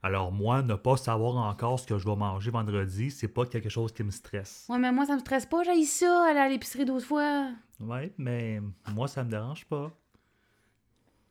Alors 0.01 0.32
moi, 0.32 0.62
ne 0.62 0.75
pas 0.75 0.96
savoir 0.96 1.36
encore 1.36 1.77
ce 1.82 1.86
que 1.86 1.98
je 1.98 2.08
vais 2.08 2.15
manger 2.15 2.51
vendredi, 2.51 3.12
c'est 3.12 3.27
pas 3.27 3.46
quelque 3.46 3.68
chose 3.68 3.91
qui 3.91 4.03
me 4.03 4.12
stresse. 4.12 4.65
Ouais, 4.70 4.77
mais 4.77 4.94
moi, 4.94 5.08
ça 5.08 5.15
me 5.15 5.20
stresse 5.20 5.46
pas. 5.46 5.63
J'ai 5.63 5.84
ça, 5.84 6.25
aller 6.29 6.39
à 6.39 6.48
l'épicerie 6.48 6.86
12 6.86 7.03
fois. 7.03 7.50
Ouais, 7.82 8.13
mais 8.18 8.62
moi, 8.94 9.10
ça 9.10 9.25
me 9.25 9.29
dérange 9.29 9.65
pas. 9.65 9.91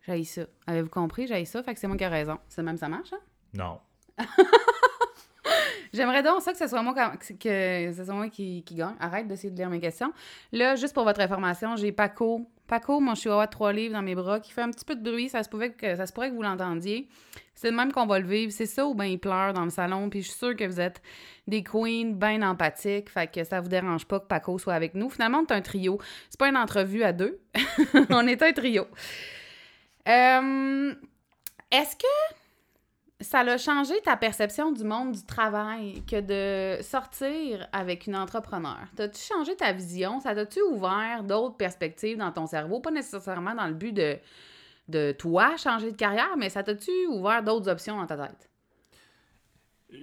J'ai 0.09 0.25
ça. 0.25 0.43
Avez-vous 0.67 0.89
compris? 0.89 1.27
J'ai 1.27 1.45
ça, 1.45 1.63
fait 1.63 1.75
que 1.75 1.81
c'est 1.81 1.87
moi 1.87 1.97
qui 1.97 2.05
ai 2.05 2.09
raison. 2.09 2.39
C'est 2.49 2.63
même 2.63 2.79
ça 2.79 2.89
marche, 2.89 3.13
hein? 3.13 3.21
Non. 3.55 3.79
J'aimerais 5.93 6.23
donc 6.23 6.43
ça 6.43 6.53
que 6.53 6.59
ce 6.59 6.67
soit 6.67 6.83
moi, 6.83 6.95
que 6.95 7.93
ce 7.93 8.05
soit 8.05 8.15
moi 8.15 8.29
qui, 8.29 8.63
qui 8.63 8.75
gagne. 8.75 8.95
Arrête 9.01 9.27
d'essayer 9.27 9.51
de 9.51 9.57
lire 9.57 9.71
mes 9.71 9.81
questions. 9.81 10.13
Là, 10.53 10.77
juste 10.77 10.95
pour 10.95 11.05
votre 11.05 11.21
information, 11.21 11.77
j'ai 11.77 11.93
Paco. 11.93 12.47
Paco, 12.67 13.01
mon 13.01 13.15
chihuahua 13.15 13.47
de 13.47 13.51
trois 13.51 13.73
livres 13.73 13.95
dans 13.95 14.03
mes 14.03 14.15
bras, 14.15 14.41
qui 14.41 14.53
fait 14.53 14.61
un 14.61 14.71
petit 14.71 14.85
peu 14.85 14.95
de 14.95 15.03
bruit. 15.03 15.31
Ça 15.31 15.43
se, 15.43 15.49
pouvait 15.49 15.71
que, 15.71 15.97
ça 15.97 16.07
se 16.07 16.13
pourrait 16.13 16.31
que 16.31 16.35
vous 16.35 16.43
l'entendiez. 16.43 17.09
C'est 17.55 17.71
le 17.71 17.77
même 17.77 17.93
qu'on 17.93 18.07
va 18.07 18.19
le 18.19 18.27
vivre. 18.27 18.53
C'est 18.53 18.67
ça 18.67 18.87
ou 18.87 18.95
bien 18.95 19.07
il 19.07 19.19
pleure 19.19 19.55
dans 19.55 19.65
le 19.65 19.71
salon. 19.71 20.11
Puis 20.11 20.23
je 20.23 20.29
suis 20.29 20.39
sûre 20.39 20.55
que 20.55 20.65
vous 20.65 20.81
êtes 20.81 21.01
des 21.47 21.63
queens 21.63 22.13
bien 22.13 22.43
empathiques. 22.43 23.09
Fait 23.09 23.27
que 23.27 23.43
ça 23.45 23.61
vous 23.61 23.69
dérange 23.69 24.05
pas 24.05 24.21
que 24.21 24.27
Paco 24.27 24.59
soit 24.59 24.75
avec 24.75 24.95
nous. 24.95 25.09
Finalement, 25.09 25.39
on 25.39 25.47
est 25.47 25.53
un 25.53 25.63
trio. 25.63 25.99
C'est 26.29 26.39
pas 26.39 26.49
une 26.49 26.57
entrevue 26.59 27.03
à 27.03 27.13
deux. 27.13 27.41
on 28.11 28.27
est 28.27 28.43
un 28.43 28.53
trio. 28.53 28.87
Euh, 30.09 30.95
Est-ce 31.71 31.97
que 31.97 32.35
ça 33.21 33.41
a 33.41 33.59
changé 33.59 34.01
ta 34.03 34.17
perception 34.17 34.73
du 34.73 34.85
monde 34.85 35.13
du 35.13 35.25
travail 35.25 36.03
que 36.07 36.21
de 36.21 36.83
sortir 36.83 37.67
avec 37.73 38.07
une 38.07 38.17
entrepreneur? 38.17 38.79
T'as-tu 38.97 39.21
changé 39.21 39.55
ta 39.57 39.73
vision? 39.73 40.21
Ça 40.21 40.35
t'a-tu 40.35 40.63
ouvert 40.63 41.25
d'autres 41.25 41.57
perspectives 41.57 42.17
dans 42.17 42.33
ton 42.33 42.47
cerveau? 42.47 42.81
Pas 42.81 42.91
nécessairement 42.91 43.55
dans 43.55 43.67
le 43.67 43.75
but 43.75 43.93
de, 43.93 44.19
de 44.89 45.13
toi 45.13 45.57
changer 45.57 45.93
de 45.93 45.97
carrière, 45.97 46.37
mais 46.39 46.49
ça 46.49 46.63
t'a-tu 46.63 46.91
ouvert 47.09 47.43
d'autres 47.43 47.69
options 47.69 47.97
dans 47.97 48.07
ta 48.07 48.17
tête? 48.17 48.49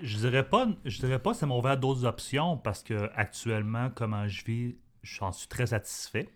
Je 0.01 0.17
dirais 0.17 0.47
pas, 0.47 0.67
je 0.83 1.00
dirais 1.00 1.19
pas 1.19 1.31
que 1.31 1.38
ça 1.38 1.45
m'a 1.45 1.55
ouvert 1.55 1.77
d'autres 1.77 2.05
options 2.05 2.57
parce 2.57 2.83
que 2.83 3.09
actuellement, 3.15 3.89
comment 3.95 4.27
je 4.27 4.43
vis, 4.43 4.75
j'en 5.03 5.31
suis 5.31 5.47
très 5.47 5.67
satisfait. 5.67 6.27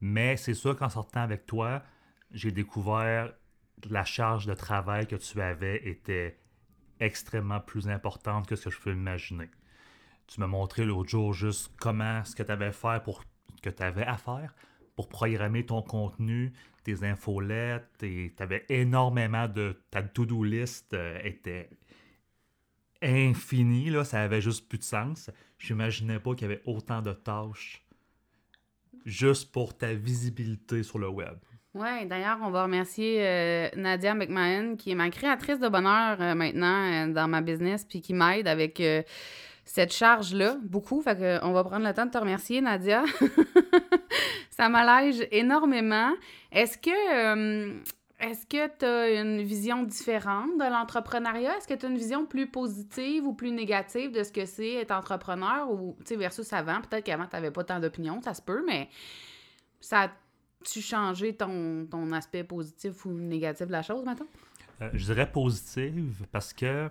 Mais 0.00 0.36
c'est 0.36 0.54
sûr 0.54 0.76
qu'en 0.76 0.88
sortant 0.88 1.22
avec 1.22 1.46
toi, 1.46 1.82
j'ai 2.36 2.52
découvert 2.52 3.32
la 3.88 4.04
charge 4.04 4.46
de 4.46 4.54
travail 4.54 5.06
que 5.06 5.16
tu 5.16 5.40
avais 5.40 5.88
était 5.88 6.38
extrêmement 7.00 7.60
plus 7.60 7.88
importante 7.88 8.46
que 8.46 8.56
ce 8.56 8.66
que 8.66 8.70
je 8.70 8.80
peux 8.80 8.92
imaginer. 8.92 9.50
Tu 10.26 10.40
m'as 10.40 10.46
montré 10.46 10.84
l'autre 10.84 11.08
jour 11.08 11.32
juste 11.32 11.72
comment 11.78 12.24
ce 12.24 12.36
que 12.36 12.42
tu 12.42 12.52
avais 12.52 12.72
faire 12.72 13.02
pour 13.02 13.24
que 13.62 13.70
tu 13.70 13.82
avais 13.82 14.04
à 14.04 14.16
faire 14.16 14.54
pour 14.96 15.08
programmer 15.08 15.64
ton 15.64 15.82
contenu, 15.82 16.52
tes 16.82 17.04
infolettes, 17.04 18.02
et 18.02 18.32
tu 18.34 18.42
avais 18.42 18.64
énormément 18.70 19.46
de 19.46 19.78
ta 19.90 20.02
to-do 20.02 20.42
list 20.42 20.94
euh, 20.94 21.20
était 21.22 21.68
infinie 23.02 23.90
là, 23.90 24.04
ça 24.04 24.22
avait 24.22 24.40
juste 24.40 24.68
plus 24.68 24.78
de 24.78 24.84
sens. 24.84 25.30
J'imaginais 25.58 26.18
pas 26.18 26.34
qu'il 26.34 26.48
y 26.48 26.52
avait 26.52 26.62
autant 26.64 27.02
de 27.02 27.12
tâches 27.12 27.86
juste 29.04 29.52
pour 29.52 29.76
ta 29.76 29.92
visibilité 29.94 30.82
sur 30.82 30.98
le 30.98 31.08
web. 31.08 31.36
Oui, 31.78 32.06
d'ailleurs, 32.06 32.38
on 32.42 32.48
va 32.48 32.62
remercier 32.62 33.18
euh, 33.20 33.68
Nadia 33.76 34.14
McMahon, 34.14 34.76
qui 34.76 34.92
est 34.92 34.94
ma 34.94 35.10
créatrice 35.10 35.58
de 35.58 35.68
bonheur 35.68 36.16
euh, 36.22 36.34
maintenant 36.34 37.06
euh, 37.06 37.12
dans 37.12 37.28
ma 37.28 37.42
business, 37.42 37.84
puis 37.84 38.00
qui 38.00 38.14
m'aide 38.14 38.48
avec 38.48 38.82
cette 39.66 39.92
charge-là, 39.92 40.56
beaucoup. 40.62 41.02
Fait 41.02 41.16
que, 41.16 41.44
on 41.44 41.52
va 41.52 41.64
prendre 41.64 41.86
le 41.86 41.92
temps 41.92 42.06
de 42.06 42.10
te 42.10 42.16
remercier, 42.16 42.62
Nadia. 42.62 43.04
Ça 44.50 44.70
m'allège 44.70 45.28
énormément. 45.30 46.12
Est-ce 46.50 46.78
que 46.78 47.82
est-ce 48.20 48.46
que 48.46 48.66
tu 48.78 48.86
as 48.86 49.20
une 49.20 49.42
vision 49.42 49.82
différente 49.82 50.56
de 50.56 50.64
l'entrepreneuriat? 50.64 51.58
Est-ce 51.58 51.68
que 51.68 51.74
tu 51.74 51.84
as 51.84 51.90
une 51.90 51.98
vision 51.98 52.24
plus 52.24 52.46
positive 52.46 53.26
ou 53.26 53.34
plus 53.34 53.50
négative 53.50 54.12
de 54.12 54.22
ce 54.22 54.32
que 54.32 54.46
c'est 54.46 54.76
être 54.76 54.92
entrepreneur 54.92 55.70
ou, 55.70 55.94
versus 56.12 56.50
avant? 56.54 56.80
Peut-être 56.80 57.04
qu'avant, 57.04 57.26
tu 57.26 57.36
n'avais 57.36 57.50
pas 57.50 57.64
tant 57.64 57.78
d'opinions, 57.78 58.22
ça 58.22 58.32
se 58.32 58.40
peut, 58.40 58.64
mais 58.66 58.88
ça 59.80 60.10
tu 60.66 60.80
changé 60.82 61.36
ton, 61.36 61.86
ton, 61.90 62.12
aspect 62.12 62.44
positif 62.44 63.06
ou 63.06 63.12
négatif 63.12 63.66
de 63.66 63.72
la 63.72 63.82
chose, 63.82 64.04
maintenant? 64.04 64.26
Euh, 64.82 64.90
je 64.92 65.04
dirais 65.04 65.30
positive 65.30 66.26
parce 66.32 66.52
que 66.52 66.90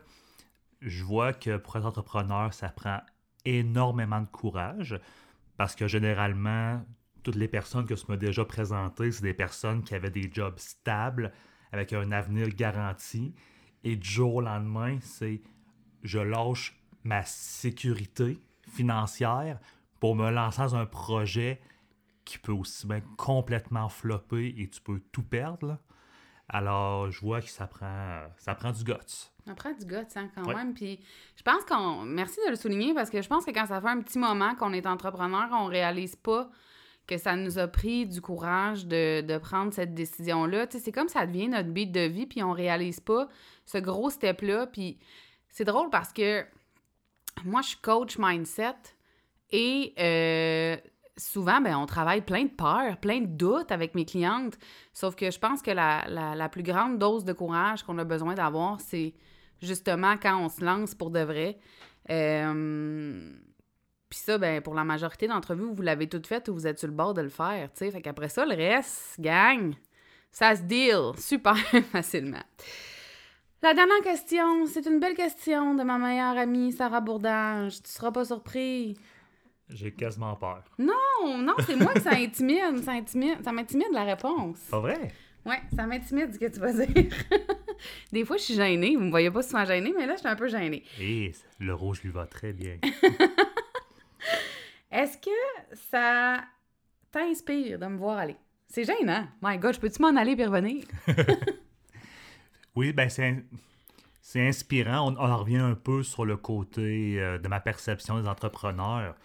je 0.81 1.03
vois 1.03 1.33
que 1.33 1.57
pour 1.57 1.75
être 1.75 1.85
entrepreneur, 1.85 2.53
ça 2.53 2.69
prend 2.69 2.99
énormément 3.43 4.21
de 4.21 4.27
courage 4.27 4.99
parce 5.57 5.75
que 5.75 5.87
généralement, 5.87 6.83
toutes 7.23 7.35
les 7.35 7.47
personnes 7.47 7.85
que 7.85 7.93
tu 7.93 8.05
m'as 8.09 8.17
déjà 8.17 8.45
présentées, 8.45 9.11
c'est 9.11 9.23
des 9.23 9.33
personnes 9.33 9.83
qui 9.83 9.95
avaient 9.95 10.09
des 10.09 10.29
jobs 10.31 10.57
stables 10.57 11.31
avec 11.71 11.93
un 11.93 12.11
avenir 12.11 12.49
garanti. 12.49 13.33
Et 13.83 13.95
du 13.95 14.07
jour 14.07 14.35
au 14.35 14.41
lendemain, 14.41 14.97
c'est 15.01 15.41
je 16.03 16.19
lâche 16.19 16.75
ma 17.03 17.23
sécurité 17.23 18.39
financière 18.67 19.59
pour 19.99 20.15
me 20.15 20.29
lancer 20.31 20.61
dans 20.61 20.75
un 20.75 20.85
projet 20.85 21.61
qui 22.25 22.39
peut 22.39 22.51
aussi 22.51 22.87
bien 22.87 23.01
complètement 23.17 23.87
flopper 23.87 24.53
et 24.57 24.67
tu 24.67 24.81
peux 24.81 24.99
tout 25.11 25.23
perdre. 25.23 25.77
Alors, 26.49 27.09
je 27.09 27.19
vois 27.21 27.41
que 27.41 27.49
ça 27.49 27.65
prend, 27.65 28.21
ça 28.37 28.53
prend 28.53 28.71
du 28.71 28.83
guts. 28.83 28.93
Ça 29.45 29.55
prend 29.55 29.71
du 29.71 29.85
guts, 29.85 29.95
hein, 30.15 30.29
quand 30.35 30.47
même. 30.47 30.73
Puis, 30.73 30.99
je 31.35 31.43
pense 31.43 31.63
qu'on. 31.65 32.03
Merci 32.03 32.39
de 32.45 32.51
le 32.51 32.55
souligner 32.55 32.93
parce 32.93 33.09
que 33.09 33.21
je 33.21 33.27
pense 33.27 33.45
que 33.45 33.51
quand 33.51 33.65
ça 33.65 33.81
fait 33.81 33.89
un 33.89 34.01
petit 34.01 34.19
moment 34.19 34.53
qu'on 34.55 34.73
est 34.73 34.85
entrepreneur, 34.85 35.47
on 35.51 35.65
réalise 35.65 36.15
pas 36.15 36.49
que 37.07 37.17
ça 37.17 37.35
nous 37.35 37.59
a 37.59 37.67
pris 37.67 38.07
du 38.07 38.21
courage 38.21 38.85
de, 38.87 39.37
prendre 39.37 39.73
cette 39.73 39.93
décision-là. 39.93 40.67
Tu 40.67 40.77
sais, 40.77 40.85
c'est 40.85 40.91
comme 40.91 41.07
ça 41.07 41.25
devient 41.25 41.47
notre 41.47 41.69
beat 41.69 41.91
de 41.91 42.01
vie, 42.01 42.25
puis 42.25 42.43
on 42.43 42.51
réalise 42.51 42.99
pas 42.99 43.27
ce 43.65 43.77
gros 43.77 44.09
step-là. 44.09 44.67
Puis, 44.67 44.99
c'est 45.49 45.65
drôle 45.65 45.89
parce 45.89 46.13
que 46.13 46.45
moi, 47.43 47.61
je 47.61 47.69
suis 47.69 47.77
coach 47.77 48.17
mindset 48.17 48.75
et 49.51 49.93
euh, 49.99 50.77
souvent, 51.17 51.61
ben, 51.61 51.75
on 51.77 51.85
travaille 51.85 52.21
plein 52.21 52.43
de 52.43 52.49
peurs, 52.49 52.97
plein 52.97 53.21
de 53.21 53.27
doutes 53.27 53.71
avec 53.71 53.95
mes 53.95 54.05
clientes. 54.05 54.57
Sauf 54.93 55.15
que 55.15 55.31
je 55.31 55.39
pense 55.39 55.61
que 55.61 55.71
la, 55.71 56.49
plus 56.49 56.63
grande 56.63 56.97
dose 56.97 57.25
de 57.25 57.33
courage 57.33 57.83
qu'on 57.83 57.97
a 57.97 58.03
besoin 58.03 58.33
d'avoir, 58.35 58.81
c'est 58.81 59.13
justement 59.61 60.15
quand 60.21 60.37
on 60.43 60.49
se 60.49 60.63
lance 60.63 60.95
pour 60.95 61.11
de 61.11 61.21
vrai. 61.21 61.57
Euh, 62.09 63.31
puis 64.09 64.19
ça, 64.19 64.37
ben, 64.37 64.61
pour 64.61 64.75
la 64.75 64.83
majorité 64.83 65.27
d'entre 65.27 65.55
vous, 65.55 65.73
vous 65.73 65.81
l'avez 65.81 66.07
tout 66.07 66.21
fait 66.25 66.47
ou 66.49 66.53
vous 66.53 66.67
êtes 66.67 66.79
sur 66.79 66.87
le 66.87 66.93
bord 66.93 67.13
de 67.13 67.21
le 67.21 67.29
faire. 67.29 67.69
sais. 67.73 67.89
Fait 67.91 68.01
qu'après 68.01 68.29
ça, 68.29 68.45
le 68.45 68.55
reste, 68.55 69.19
gang, 69.19 69.73
ça 70.31 70.55
se 70.55 70.61
deal 70.61 71.11
super 71.17 71.57
facilement. 71.91 72.43
La 73.61 73.73
dernière 73.73 74.01
question, 74.03 74.67
c'est 74.67 74.85
une 74.85 74.99
belle 74.99 75.15
question 75.15 75.73
de 75.73 75.81
ma 75.81 75.97
meilleure 75.97 76.37
amie 76.37 76.71
Sarah 76.71 77.01
Bourdage. 77.01 77.81
Tu 77.81 77.89
seras 77.89 78.11
pas 78.11 78.25
surpris. 78.25 78.95
J'ai 79.69 79.91
quasiment 79.91 80.35
peur. 80.35 80.63
Non, 80.77 81.37
non, 81.39 81.55
c'est 81.65 81.75
moi 81.75 81.93
que 81.93 82.01
ça 82.01 82.15
intimide. 82.15 82.83
Ça, 82.83 82.91
intimide, 82.91 83.43
ça 83.43 83.51
m'intimide 83.51 83.87
la 83.91 84.03
réponse. 84.03 84.59
Pas 84.69 84.79
vrai? 84.79 85.11
Oui, 85.45 85.55
ça 85.75 85.85
m'intimide 85.85 86.33
ce 86.33 86.39
que 86.39 86.45
tu 86.45 86.59
vas 86.59 86.73
dire. 86.73 86.87
Des 88.11 88.25
fois, 88.25 88.37
je 88.37 88.43
suis 88.43 88.55
gênée. 88.55 88.95
Vous 88.95 89.03
me 89.03 89.09
voyez 89.09 89.31
pas 89.31 89.41
souvent 89.41 89.65
gênée, 89.65 89.93
mais 89.95 90.05
là, 90.05 90.15
je 90.15 90.19
suis 90.19 90.27
un 90.27 90.35
peu 90.35 90.47
gênée. 90.47 90.83
Et 90.99 91.31
le 91.59 91.73
rouge 91.73 92.01
lui 92.03 92.11
va 92.11 92.25
très 92.25 92.53
bien. 92.53 92.77
Est-ce 94.91 95.17
que 95.17 95.29
ça 95.73 96.43
t'inspire 97.11 97.79
de 97.79 97.85
me 97.85 97.97
voir 97.97 98.17
aller? 98.17 98.37
C'est 98.67 98.83
gênant. 98.83 99.27
My 99.41 99.57
God, 99.57 99.75
je 99.75 99.79
peux-tu 99.79 100.01
m'en 100.01 100.15
aller 100.15 100.35
et 100.37 100.45
revenir? 100.45 100.85
oui, 102.75 102.93
ben 102.93 103.09
c'est 103.09 103.43
c'est 104.21 104.47
inspirant. 104.47 105.11
On, 105.11 105.17
on, 105.17 105.37
revient 105.37 105.57
un 105.57 105.75
peu 105.75 106.01
sur 106.01 106.25
le 106.25 106.37
côté 106.37 107.19
euh, 107.19 107.37
de 107.37 107.47
ma 107.47 107.59
perception 107.59 108.19
des 108.19 108.27
entrepreneurs. 108.27 109.15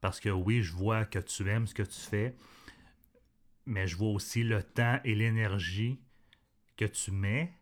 Parce 0.00 0.20
que 0.20 0.28
oui, 0.28 0.62
je 0.62 0.72
vois 0.72 1.04
que 1.04 1.18
tu 1.18 1.48
aimes 1.48 1.66
ce 1.66 1.74
que 1.74 1.82
tu 1.82 2.00
fais, 2.00 2.36
mais 3.66 3.86
je 3.86 3.96
vois 3.96 4.10
aussi 4.10 4.44
le 4.44 4.62
temps 4.62 5.00
et 5.04 5.14
l'énergie 5.14 6.00
que 6.76 6.84
tu 6.84 7.10
mets. 7.10 7.52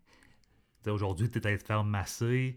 Aujourd'hui, 0.87 1.31
tu 1.31 1.38
es 1.38 1.47
allé 1.47 1.59
te 1.59 1.64
faire 1.64 1.83
masser 1.83 2.57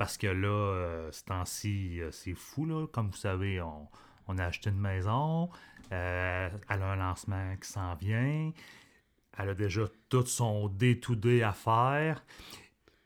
parce 0.00 0.16
que 0.16 0.28
là, 0.28 0.48
euh, 0.48 1.12
ce 1.12 1.24
temps-ci, 1.24 2.00
euh, 2.00 2.10
c'est 2.10 2.32
fou. 2.32 2.64
Là. 2.64 2.86
Comme 2.86 3.10
vous 3.10 3.18
savez, 3.18 3.60
on, 3.60 4.38
a 4.38 4.44
acheté 4.44 4.70
une 4.70 4.80
maison, 4.80 5.50
euh, 5.92 6.48
elle 6.70 6.82
a 6.82 6.92
un 6.92 6.96
lancement 6.96 7.54
qui 7.60 7.68
s'en 7.68 7.94
vient, 7.96 8.50
elle 9.36 9.48
a 9.50 9.54
déjà 9.54 9.82
tout 10.08 10.24
son 10.24 10.68
day-to-day 10.68 11.42
à 11.42 11.52
faire. 11.52 12.24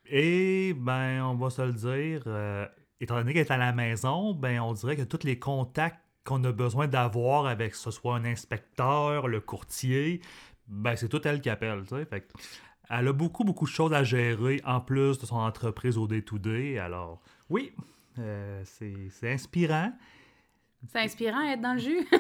Et, 0.07 0.73
ben, 0.75 1.25
on 1.25 1.35
va 1.35 1.51
se 1.51 1.63
le 1.63 1.73
dire, 1.73 2.23
étant 3.01 3.17
donné 3.17 3.33
qu'elle 3.33 3.47
est 3.47 3.51
à 3.51 3.57
la 3.57 3.73
maison, 3.73 4.35
ben, 4.35 4.61
on 4.61 4.73
dirait 4.73 4.97
que 4.97 5.03
tous 5.03 5.25
les 5.27 5.39
contacts 5.39 6.01
qu'on 6.25 6.43
a 6.45 6.53
besoin 6.53 6.87
d'avoir 6.89 7.47
avec 7.47 7.73
que 7.73 7.77
ce 7.77 7.91
soit 7.91 8.15
un 8.17 8.25
inspecteur, 8.25 9.29
le 9.29 9.41
courtier, 9.41 10.21
ben, 10.69 10.97
c'est 10.97 11.09
tout 11.09 11.21
elle 11.27 11.41
qui 11.41 11.51
appelle. 11.51 11.85
Fait 11.85 12.33
elle 12.91 13.09
a 13.09 13.13
beaucoup, 13.13 13.45
beaucoup 13.45 13.65
de 13.67 13.71
choses 13.71 13.93
à 13.93 14.05
gérer 14.05 14.61
en 14.65 14.81
plus 14.81 15.19
de 15.19 15.27
son 15.27 15.37
entreprise 15.37 15.97
au 15.99 16.07
day-to-day. 16.07 16.79
Alors, 16.79 17.21
oui, 17.51 17.73
Euh, 18.19 18.63
c'est 18.65 19.33
inspirant. 19.33 19.93
C'est 20.89 21.01
inspirant 21.01 21.43
être 21.43 21.61
dans 21.61 21.73
le 21.75 21.81
jus. 21.81 22.07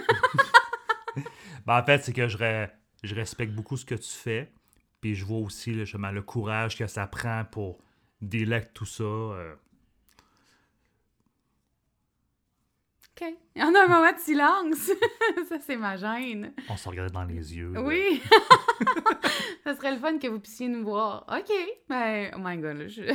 Ben, 1.66 1.78
en 1.81 1.85
fait, 1.85 2.02
c'est 2.04 2.12
que 2.12 2.28
je, 2.28 2.37
re- 2.37 2.69
je 3.02 3.14
respecte 3.14 3.52
beaucoup 3.54 3.76
ce 3.76 3.85
que 3.85 3.95
tu 3.95 4.11
fais. 4.11 4.52
Puis 5.00 5.14
je 5.14 5.25
vois 5.25 5.38
aussi 5.38 5.73
là, 5.73 5.85
justement, 5.85 6.11
le 6.11 6.23
courage 6.23 6.76
que 6.76 6.87
ça 6.87 7.07
prend 7.07 7.45
pour 7.50 7.78
avec 8.33 8.73
tout 8.75 8.87
ça. 8.87 9.04
euh. 9.04 9.54
OK. 13.21 13.33
Il 13.54 13.62
y 13.62 13.64
en 13.64 13.73
a 13.75 13.85
un 13.85 13.87
moment 13.87 14.12
de 14.12 14.18
silence. 14.18 14.90
ça, 15.49 15.59
c'est 15.61 15.76
ma 15.76 15.97
gêne. 15.97 16.52
on 16.68 16.76
se 16.76 16.88
regarde 16.88 17.12
dans 17.12 17.25
les 17.25 17.56
yeux. 17.56 17.73
Oui. 17.78 18.21
ça 19.64 19.75
serait 19.76 19.92
le 19.92 19.99
fun 19.99 20.18
que 20.18 20.26
vous 20.26 20.40
puissiez 20.40 20.66
nous 20.68 20.83
voir. 20.85 21.25
OK. 21.28 21.52
Ben, 21.88 22.33
oh 22.35 22.40
my 22.42 22.56
god, 22.59 22.76
là, 22.78 22.88
je... 22.88 23.02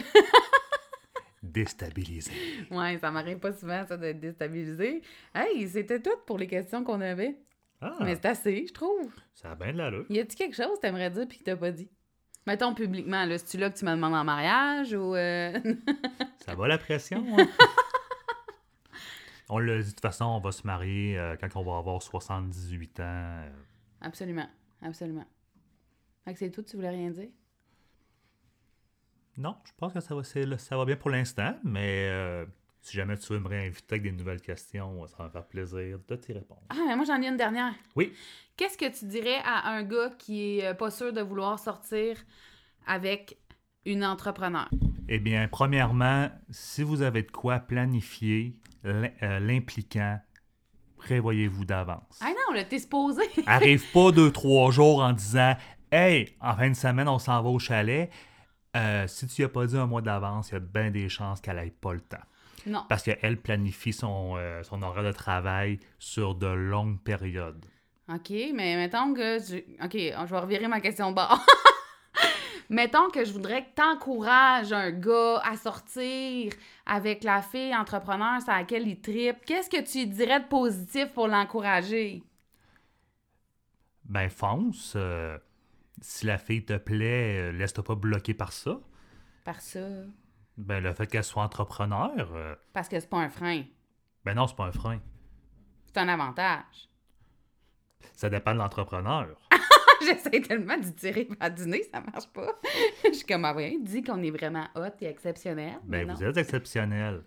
Déstabilisé. 1.43 2.31
Ouais, 2.69 2.97
ça 2.99 3.11
m'arrive 3.11 3.39
pas 3.39 3.53
souvent, 3.53 3.85
ça, 3.87 3.97
d'être 3.97 4.19
déstabilisé. 4.19 5.01
Hey, 5.33 5.67
c'était 5.67 6.01
tout 6.01 6.17
pour 6.25 6.37
les 6.37 6.47
questions 6.47 6.83
qu'on 6.83 7.01
avait. 7.01 7.37
Ah, 7.81 7.95
Mais 8.01 8.15
c'est 8.15 8.25
assez, 8.25 8.65
je 8.67 8.73
trouve. 8.73 9.09
ça 9.33 9.51
a 9.51 9.55
bien 9.55 9.71
de 9.71 9.77
l'allure. 9.77 10.05
Y 10.09 10.19
a-tu 10.19 10.35
quelque 10.35 10.55
chose 10.55 10.75
que 10.75 10.81
t'aimerais 10.81 11.09
dire 11.09 11.25
puis 11.27 11.39
que 11.39 11.43
t'as 11.45 11.55
pas 11.55 11.71
dit? 11.71 11.89
Mettons 12.45 12.73
publiquement, 12.73 13.23
là, 13.25 13.37
c'est-tu 13.37 13.57
là 13.57 13.69
que 13.69 13.77
tu 13.77 13.85
me 13.85 13.91
demandes 13.91 14.15
en 14.15 14.23
mariage 14.23 14.93
ou... 14.93 15.15
euh, 15.15 15.53
Ça 16.45 16.55
va 16.55 16.67
la 16.67 16.77
pression. 16.77 17.23
hein? 17.37 17.47
On 19.49 19.59
l'a 19.59 19.79
dit, 19.79 19.85
de 19.85 19.89
toute 19.89 20.01
façon, 20.01 20.25
on 20.25 20.39
va 20.39 20.51
se 20.51 20.65
marier 20.65 21.17
euh, 21.17 21.35
quand 21.39 21.55
on 21.55 21.63
va 21.63 21.77
avoir 21.77 22.01
78 22.01 22.99
ans. 22.99 23.03
euh. 23.03 23.49
absolument, 24.01 24.47
absolument. 24.81 25.25
Fait 26.25 26.33
que 26.33 26.39
c'est 26.39 26.51
tout, 26.51 26.61
tu 26.61 26.75
voulais 26.75 26.89
rien 26.89 27.09
dire? 27.09 27.29
Non, 29.37 29.55
je 29.65 29.71
pense 29.77 29.93
que 29.93 29.99
ça 29.99 30.15
va, 30.15 30.23
ça 30.57 30.77
va 30.77 30.85
bien 30.85 30.97
pour 30.97 31.09
l'instant, 31.09 31.55
mais 31.63 32.07
euh, 32.09 32.45
si 32.81 32.95
jamais 32.97 33.17
tu 33.17 33.31
veux 33.33 33.39
me 33.39 33.47
réinviter 33.47 33.95
avec 33.95 34.03
des 34.03 34.11
nouvelles 34.11 34.41
questions, 34.41 35.07
ça 35.07 35.15
va 35.17 35.23
me 35.25 35.29
faire 35.29 35.45
plaisir 35.47 35.97
de 36.07 36.15
t'y 36.15 36.33
répondre. 36.33 36.61
Ah, 36.69 36.75
mais 36.87 36.95
moi, 36.95 37.05
j'en 37.05 37.21
ai 37.21 37.27
une 37.27 37.37
dernière. 37.37 37.73
Oui. 37.95 38.13
Qu'est-ce 38.57 38.77
que 38.77 38.97
tu 38.97 39.05
dirais 39.05 39.39
à 39.45 39.69
un 39.69 39.83
gars 39.83 40.11
qui 40.17 40.59
est 40.59 40.73
pas 40.73 40.91
sûr 40.91 41.13
de 41.13 41.21
vouloir 41.21 41.57
sortir 41.57 42.17
avec 42.85 43.37
une 43.85 44.03
entrepreneur? 44.03 44.69
Eh 45.07 45.19
bien, 45.19 45.47
premièrement, 45.47 46.29
si 46.49 46.83
vous 46.83 47.01
avez 47.01 47.23
de 47.23 47.31
quoi 47.31 47.59
planifier 47.59 48.55
l'impliquant, 48.83 50.19
prévoyez-vous 50.97 51.65
d'avance. 51.65 52.19
Ah 52.21 52.29
non, 52.29 52.55
là, 52.55 52.63
t'es 52.63 52.79
supposé. 52.79 53.23
Arrive 53.45 53.83
pas 53.91 54.11
deux, 54.11 54.31
trois 54.31 54.71
jours 54.71 55.01
en 55.01 55.13
disant 55.13 55.55
Hey, 55.91 56.35
en 56.39 56.55
fin 56.55 56.69
de 56.69 56.75
semaine, 56.75 57.07
on 57.07 57.19
s'en 57.19 57.41
va 57.41 57.49
au 57.49 57.59
chalet. 57.59 58.09
Euh, 58.77 59.07
si 59.07 59.25
tu 59.27 59.41
n'y 59.41 59.45
as 59.45 59.49
pas 59.49 59.65
dit 59.65 59.75
un 59.75 59.87
mois 59.87 60.01
d'avance, 60.01 60.49
il 60.49 60.53
y 60.53 60.57
a 60.57 60.59
bien 60.59 60.91
des 60.91 61.09
chances 61.09 61.41
qu'elle 61.41 61.55
n'ait 61.55 61.71
pas 61.71 61.93
le 61.93 62.01
temps. 62.01 62.17
non. 62.67 62.85
Parce 62.87 63.01
qu'elle 63.03 63.37
planifie 63.41 63.93
son, 63.93 64.35
euh, 64.37 64.61
son 64.63 64.83
horaire 64.83 65.03
de 65.03 65.11
travail 65.11 65.79
sur 65.97 66.35
de 66.35 66.47
longues 66.47 66.99
périodes. 66.99 67.65
OK, 68.07 68.29
mais 68.53 68.75
mettons 68.75 69.13
que... 69.13 69.37
OK, 69.83 69.93
je 69.93 70.29
vais 70.31 70.39
revirer 70.39 70.67
ma 70.67 70.79
question 70.79 71.09
de 71.09 71.15
bord. 71.15 71.43
mettons 72.69 73.09
que 73.09 73.25
je 73.25 73.33
voudrais 73.33 73.65
que 73.65 73.73
t'encourages 73.75 74.71
un 74.73 74.91
gars 74.91 75.41
à 75.43 75.57
sortir 75.57 76.53
avec 76.85 77.23
la 77.23 77.41
fille 77.41 77.75
entrepreneur 77.75 78.41
sur 78.41 78.51
laquelle 78.53 78.87
il 78.87 79.01
tripe. 79.01 79.43
Qu'est-ce 79.45 79.69
que 79.69 79.81
tu 79.81 80.05
dirais 80.07 80.39
de 80.41 80.47
positif 80.47 81.07
pour 81.13 81.27
l'encourager? 81.27 82.23
Ben, 84.05 84.29
fonce. 84.29 84.93
euh, 84.95 85.37
si 86.01 86.25
la 86.25 86.37
fille 86.37 86.63
te 86.65 86.77
plaît, 86.77 87.49
euh, 87.49 87.51
laisse-toi 87.51 87.83
pas 87.83 87.95
bloquer 87.95 88.33
par 88.33 88.53
ça. 88.53 88.79
Par 89.43 89.59
ça. 89.61 89.79
Ben, 90.57 90.81
le 90.81 90.93
fait 90.93 91.07
qu'elle 91.07 91.23
soit 91.23 91.43
entrepreneur, 91.43 92.11
euh, 92.33 92.55
Parce 92.73 92.87
que 92.89 92.99
c'est 92.99 93.09
pas 93.09 93.17
un 93.19 93.29
frein. 93.29 93.63
ben 94.25 94.33
non, 94.33 94.47
c'est 94.47 94.55
pas 94.55 94.65
un 94.65 94.71
frein. 94.71 94.99
C'est 95.87 95.97
un 95.99 96.07
avantage. 96.07 96.89
Ça 98.13 98.29
dépend 98.29 98.53
de 98.53 98.59
l'entrepreneur. 98.59 99.48
J'essaie 100.05 100.41
tellement 100.41 100.77
d'y 100.77 100.93
tirer 100.93 101.27
à 101.39 101.49
dîner, 101.49 101.83
ça 101.83 102.01
marche 102.01 102.27
pas. 102.33 102.59
je 103.05 103.13
suis 103.13 103.25
comme, 103.25 103.45
ah 103.45 103.55
ouais, 103.55 103.77
dis 103.81 104.01
qu'on 104.01 104.21
est 104.23 104.31
vraiment 104.31 104.67
hot 104.75 104.95
et 105.01 105.05
exceptionnel. 105.05 105.79
mais 105.85 106.05
Ben, 106.05 106.15
vous 106.15 106.23
êtes 106.23 106.37
exceptionnel. 106.37 107.23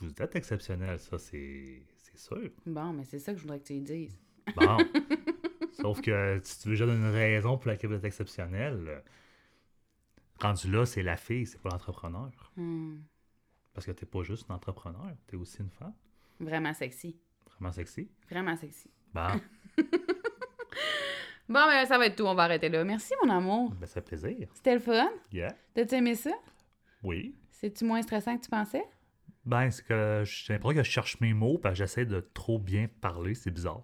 Vous 0.00 0.10
êtes 0.18 0.36
exceptionnel, 0.36 0.98
ça, 0.98 1.18
c'est 1.18 1.82
c'est 1.96 2.18
sûr. 2.18 2.50
Bon, 2.66 2.92
mais 2.92 3.04
c'est 3.04 3.18
ça 3.18 3.32
que 3.32 3.38
je 3.38 3.42
voudrais 3.42 3.60
que 3.60 3.66
tu 3.66 3.74
lui 3.74 3.82
dises. 3.82 4.18
Bon. 4.54 4.78
Sauf 5.72 6.00
que 6.00 6.40
si 6.42 6.60
tu 6.60 6.68
veux 6.68 6.74
juste 6.74 6.88
donner 6.88 7.06
une 7.06 7.12
raison 7.14 7.58
pour 7.58 7.68
laquelle 7.68 7.90
vous 7.90 7.96
êtes 7.96 8.04
exceptionnel, 8.04 9.02
rendu 10.40 10.70
là, 10.70 10.86
c'est 10.86 11.02
la 11.02 11.16
fille, 11.16 11.46
c'est 11.46 11.60
pas 11.60 11.70
l'entrepreneur. 11.70 12.30
Hmm. 12.56 12.98
Parce 13.74 13.86
que 13.86 13.92
t'es 13.92 14.06
pas 14.06 14.22
juste 14.22 14.46
une 14.48 14.54
entrepreneur, 14.54 15.14
t'es 15.26 15.36
aussi 15.36 15.60
une 15.60 15.70
femme. 15.70 15.92
Vraiment 16.40 16.72
sexy. 16.72 17.18
Vraiment 17.50 17.72
sexy. 17.72 18.10
Vraiment 18.30 18.56
sexy. 18.56 18.90
Bon, 19.12 19.40
Bon, 21.48 21.64
ben 21.66 21.86
ça 21.86 21.96
va 21.96 22.06
être 22.06 22.16
tout, 22.16 22.24
on 22.24 22.34
va 22.34 22.44
arrêter 22.44 22.68
là. 22.68 22.84
Merci, 22.84 23.14
mon 23.24 23.30
amour. 23.32 23.70
ben, 23.70 23.86
ça 23.86 23.94
fait 23.94 24.00
plaisir. 24.02 24.48
C'était 24.54 24.74
le 24.74 24.80
fun. 24.80 25.08
Yeah. 25.32 25.54
T'as-tu 25.74 25.94
aimé 25.94 26.14
ça? 26.14 26.32
Oui. 27.02 27.36
C'est-tu 27.52 27.84
moins 27.84 28.02
stressant 28.02 28.36
que 28.36 28.44
tu 28.44 28.50
pensais? 28.50 28.84
Ben, 29.44 29.70
c'est 29.70 29.84
que 29.86 30.22
j'ai 30.24 30.52
l'impression 30.54 30.80
que 30.80 30.84
je 30.84 30.90
cherche 30.90 31.20
mes 31.20 31.32
mots 31.32 31.58
parce 31.58 31.74
que 31.74 31.78
j'essaie 31.78 32.04
de 32.04 32.20
trop 32.34 32.58
bien 32.58 32.88
parler, 33.00 33.34
c'est 33.34 33.52
bizarre. 33.52 33.82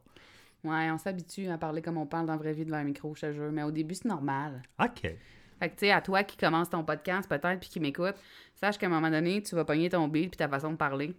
Ouais, 0.65 0.91
on 0.91 0.99
s'habitue 0.99 1.49
à 1.49 1.59
parler 1.59 1.83
comme 1.83 1.99
on 1.99 2.07
parle 2.07 2.27
dans 2.27 2.33
la 2.33 2.39
vraie 2.39 2.53
vie 2.53 2.65
devant 2.65 2.79
un 2.79 2.85
micro, 2.85 3.15
je 3.15 3.27
te 3.27 3.33
jure. 3.33 3.51
Mais 3.53 3.63
au 3.63 3.71
début, 3.71 3.95
c'est 3.95 4.09
normal. 4.09 4.63
OK. 4.81 5.01
Fait 5.03 5.69
que, 5.69 5.75
tu 5.75 5.79
sais, 5.87 5.93
à 5.93 6.01
toi 6.01 6.25
qui 6.25 6.37
commence 6.37 6.71
ton 6.71 6.85
podcast, 6.85 7.29
peut-être, 7.29 7.61
puis 7.61 7.69
qui 7.69 7.79
m'écoute, 7.79 8.17
sache 8.57 8.79
qu'à 8.79 8.87
un 8.87 8.91
moment 8.91 9.11
donné, 9.11 9.41
tu 9.43 9.55
vas 9.55 9.65
pogner 9.65 9.89
ton 9.89 10.09
beat 10.09 10.31
puis 10.31 10.37
ta 10.37 10.49
façon 10.49 10.73
de 10.73 10.77
parler. 10.77 11.15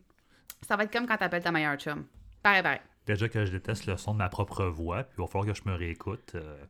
Ça 0.61 0.75
va 0.75 0.83
être 0.83 0.91
comme 0.91 1.07
quand 1.07 1.17
t'appelles 1.17 1.43
ta 1.43 1.51
meilleure 1.51 1.77
chum. 1.77 2.05
Pareil, 2.41 2.61
pareil. 2.63 2.79
Déjà 3.05 3.27
que 3.29 3.45
je 3.45 3.51
déteste 3.51 3.85
le 3.85 3.97
son 3.97 4.13
de 4.13 4.17
ma 4.19 4.29
propre 4.29 4.65
voix, 4.65 5.03
puis 5.03 5.15
il 5.17 5.21
va 5.21 5.27
falloir 5.27 5.53
que 5.53 5.59
je 5.59 5.67
me 5.69 5.75
réécoute. 5.75 6.33
euh, 6.35 6.63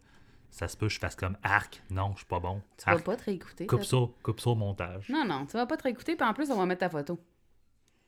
ça 0.49 0.67
se 0.67 0.77
peut 0.77 0.85
que 0.87 0.93
je 0.93 0.99
fasse 0.99 1.15
comme 1.15 1.35
arc. 1.41 1.81
Non, 1.89 2.11
je 2.13 2.17
suis 2.17 2.25
pas 2.27 2.39
bon. 2.39 2.61
Tu 2.77 2.85
vas 2.85 2.91
Arc. 2.93 3.03
pas 3.03 3.15
te 3.15 3.23
réécouter. 3.23 3.65
Coupe 3.65 3.83
ça- 3.83 3.97
coupe 4.21 4.39
ça 4.39 4.49
au 4.51 4.55
montage. 4.55 5.09
Non, 5.09 5.25
non, 5.25 5.45
tu 5.47 5.53
vas 5.53 5.65
pas 5.65 5.77
te 5.77 5.83
réécouter, 5.83 6.15
puis 6.15 6.25
en 6.27 6.33
plus, 6.33 6.51
on 6.51 6.57
va 6.57 6.65
mettre 6.67 6.81
ta 6.81 6.89
photo. 6.89 7.19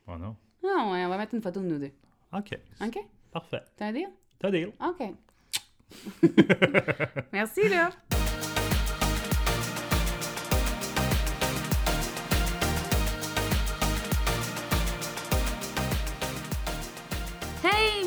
Oh 0.08 0.16
non. 0.18 0.36
Non, 0.64 0.92
ouais, 0.92 1.06
on 1.06 1.10
va 1.10 1.18
mettre 1.18 1.34
une 1.34 1.42
photo 1.42 1.60
de 1.62 1.66
nous 1.66 1.80
deux. 1.80 1.92
OK. 2.34 2.58
OK? 2.82 3.00
Parfait. 3.32 3.64
T'as 3.78 3.88
un 3.88 3.94
deal? 3.94 4.10
T'as 4.40 4.52
deal. 4.52 4.72
OK. 4.80 5.14
Merci, 7.34 7.68
là. 7.70 7.90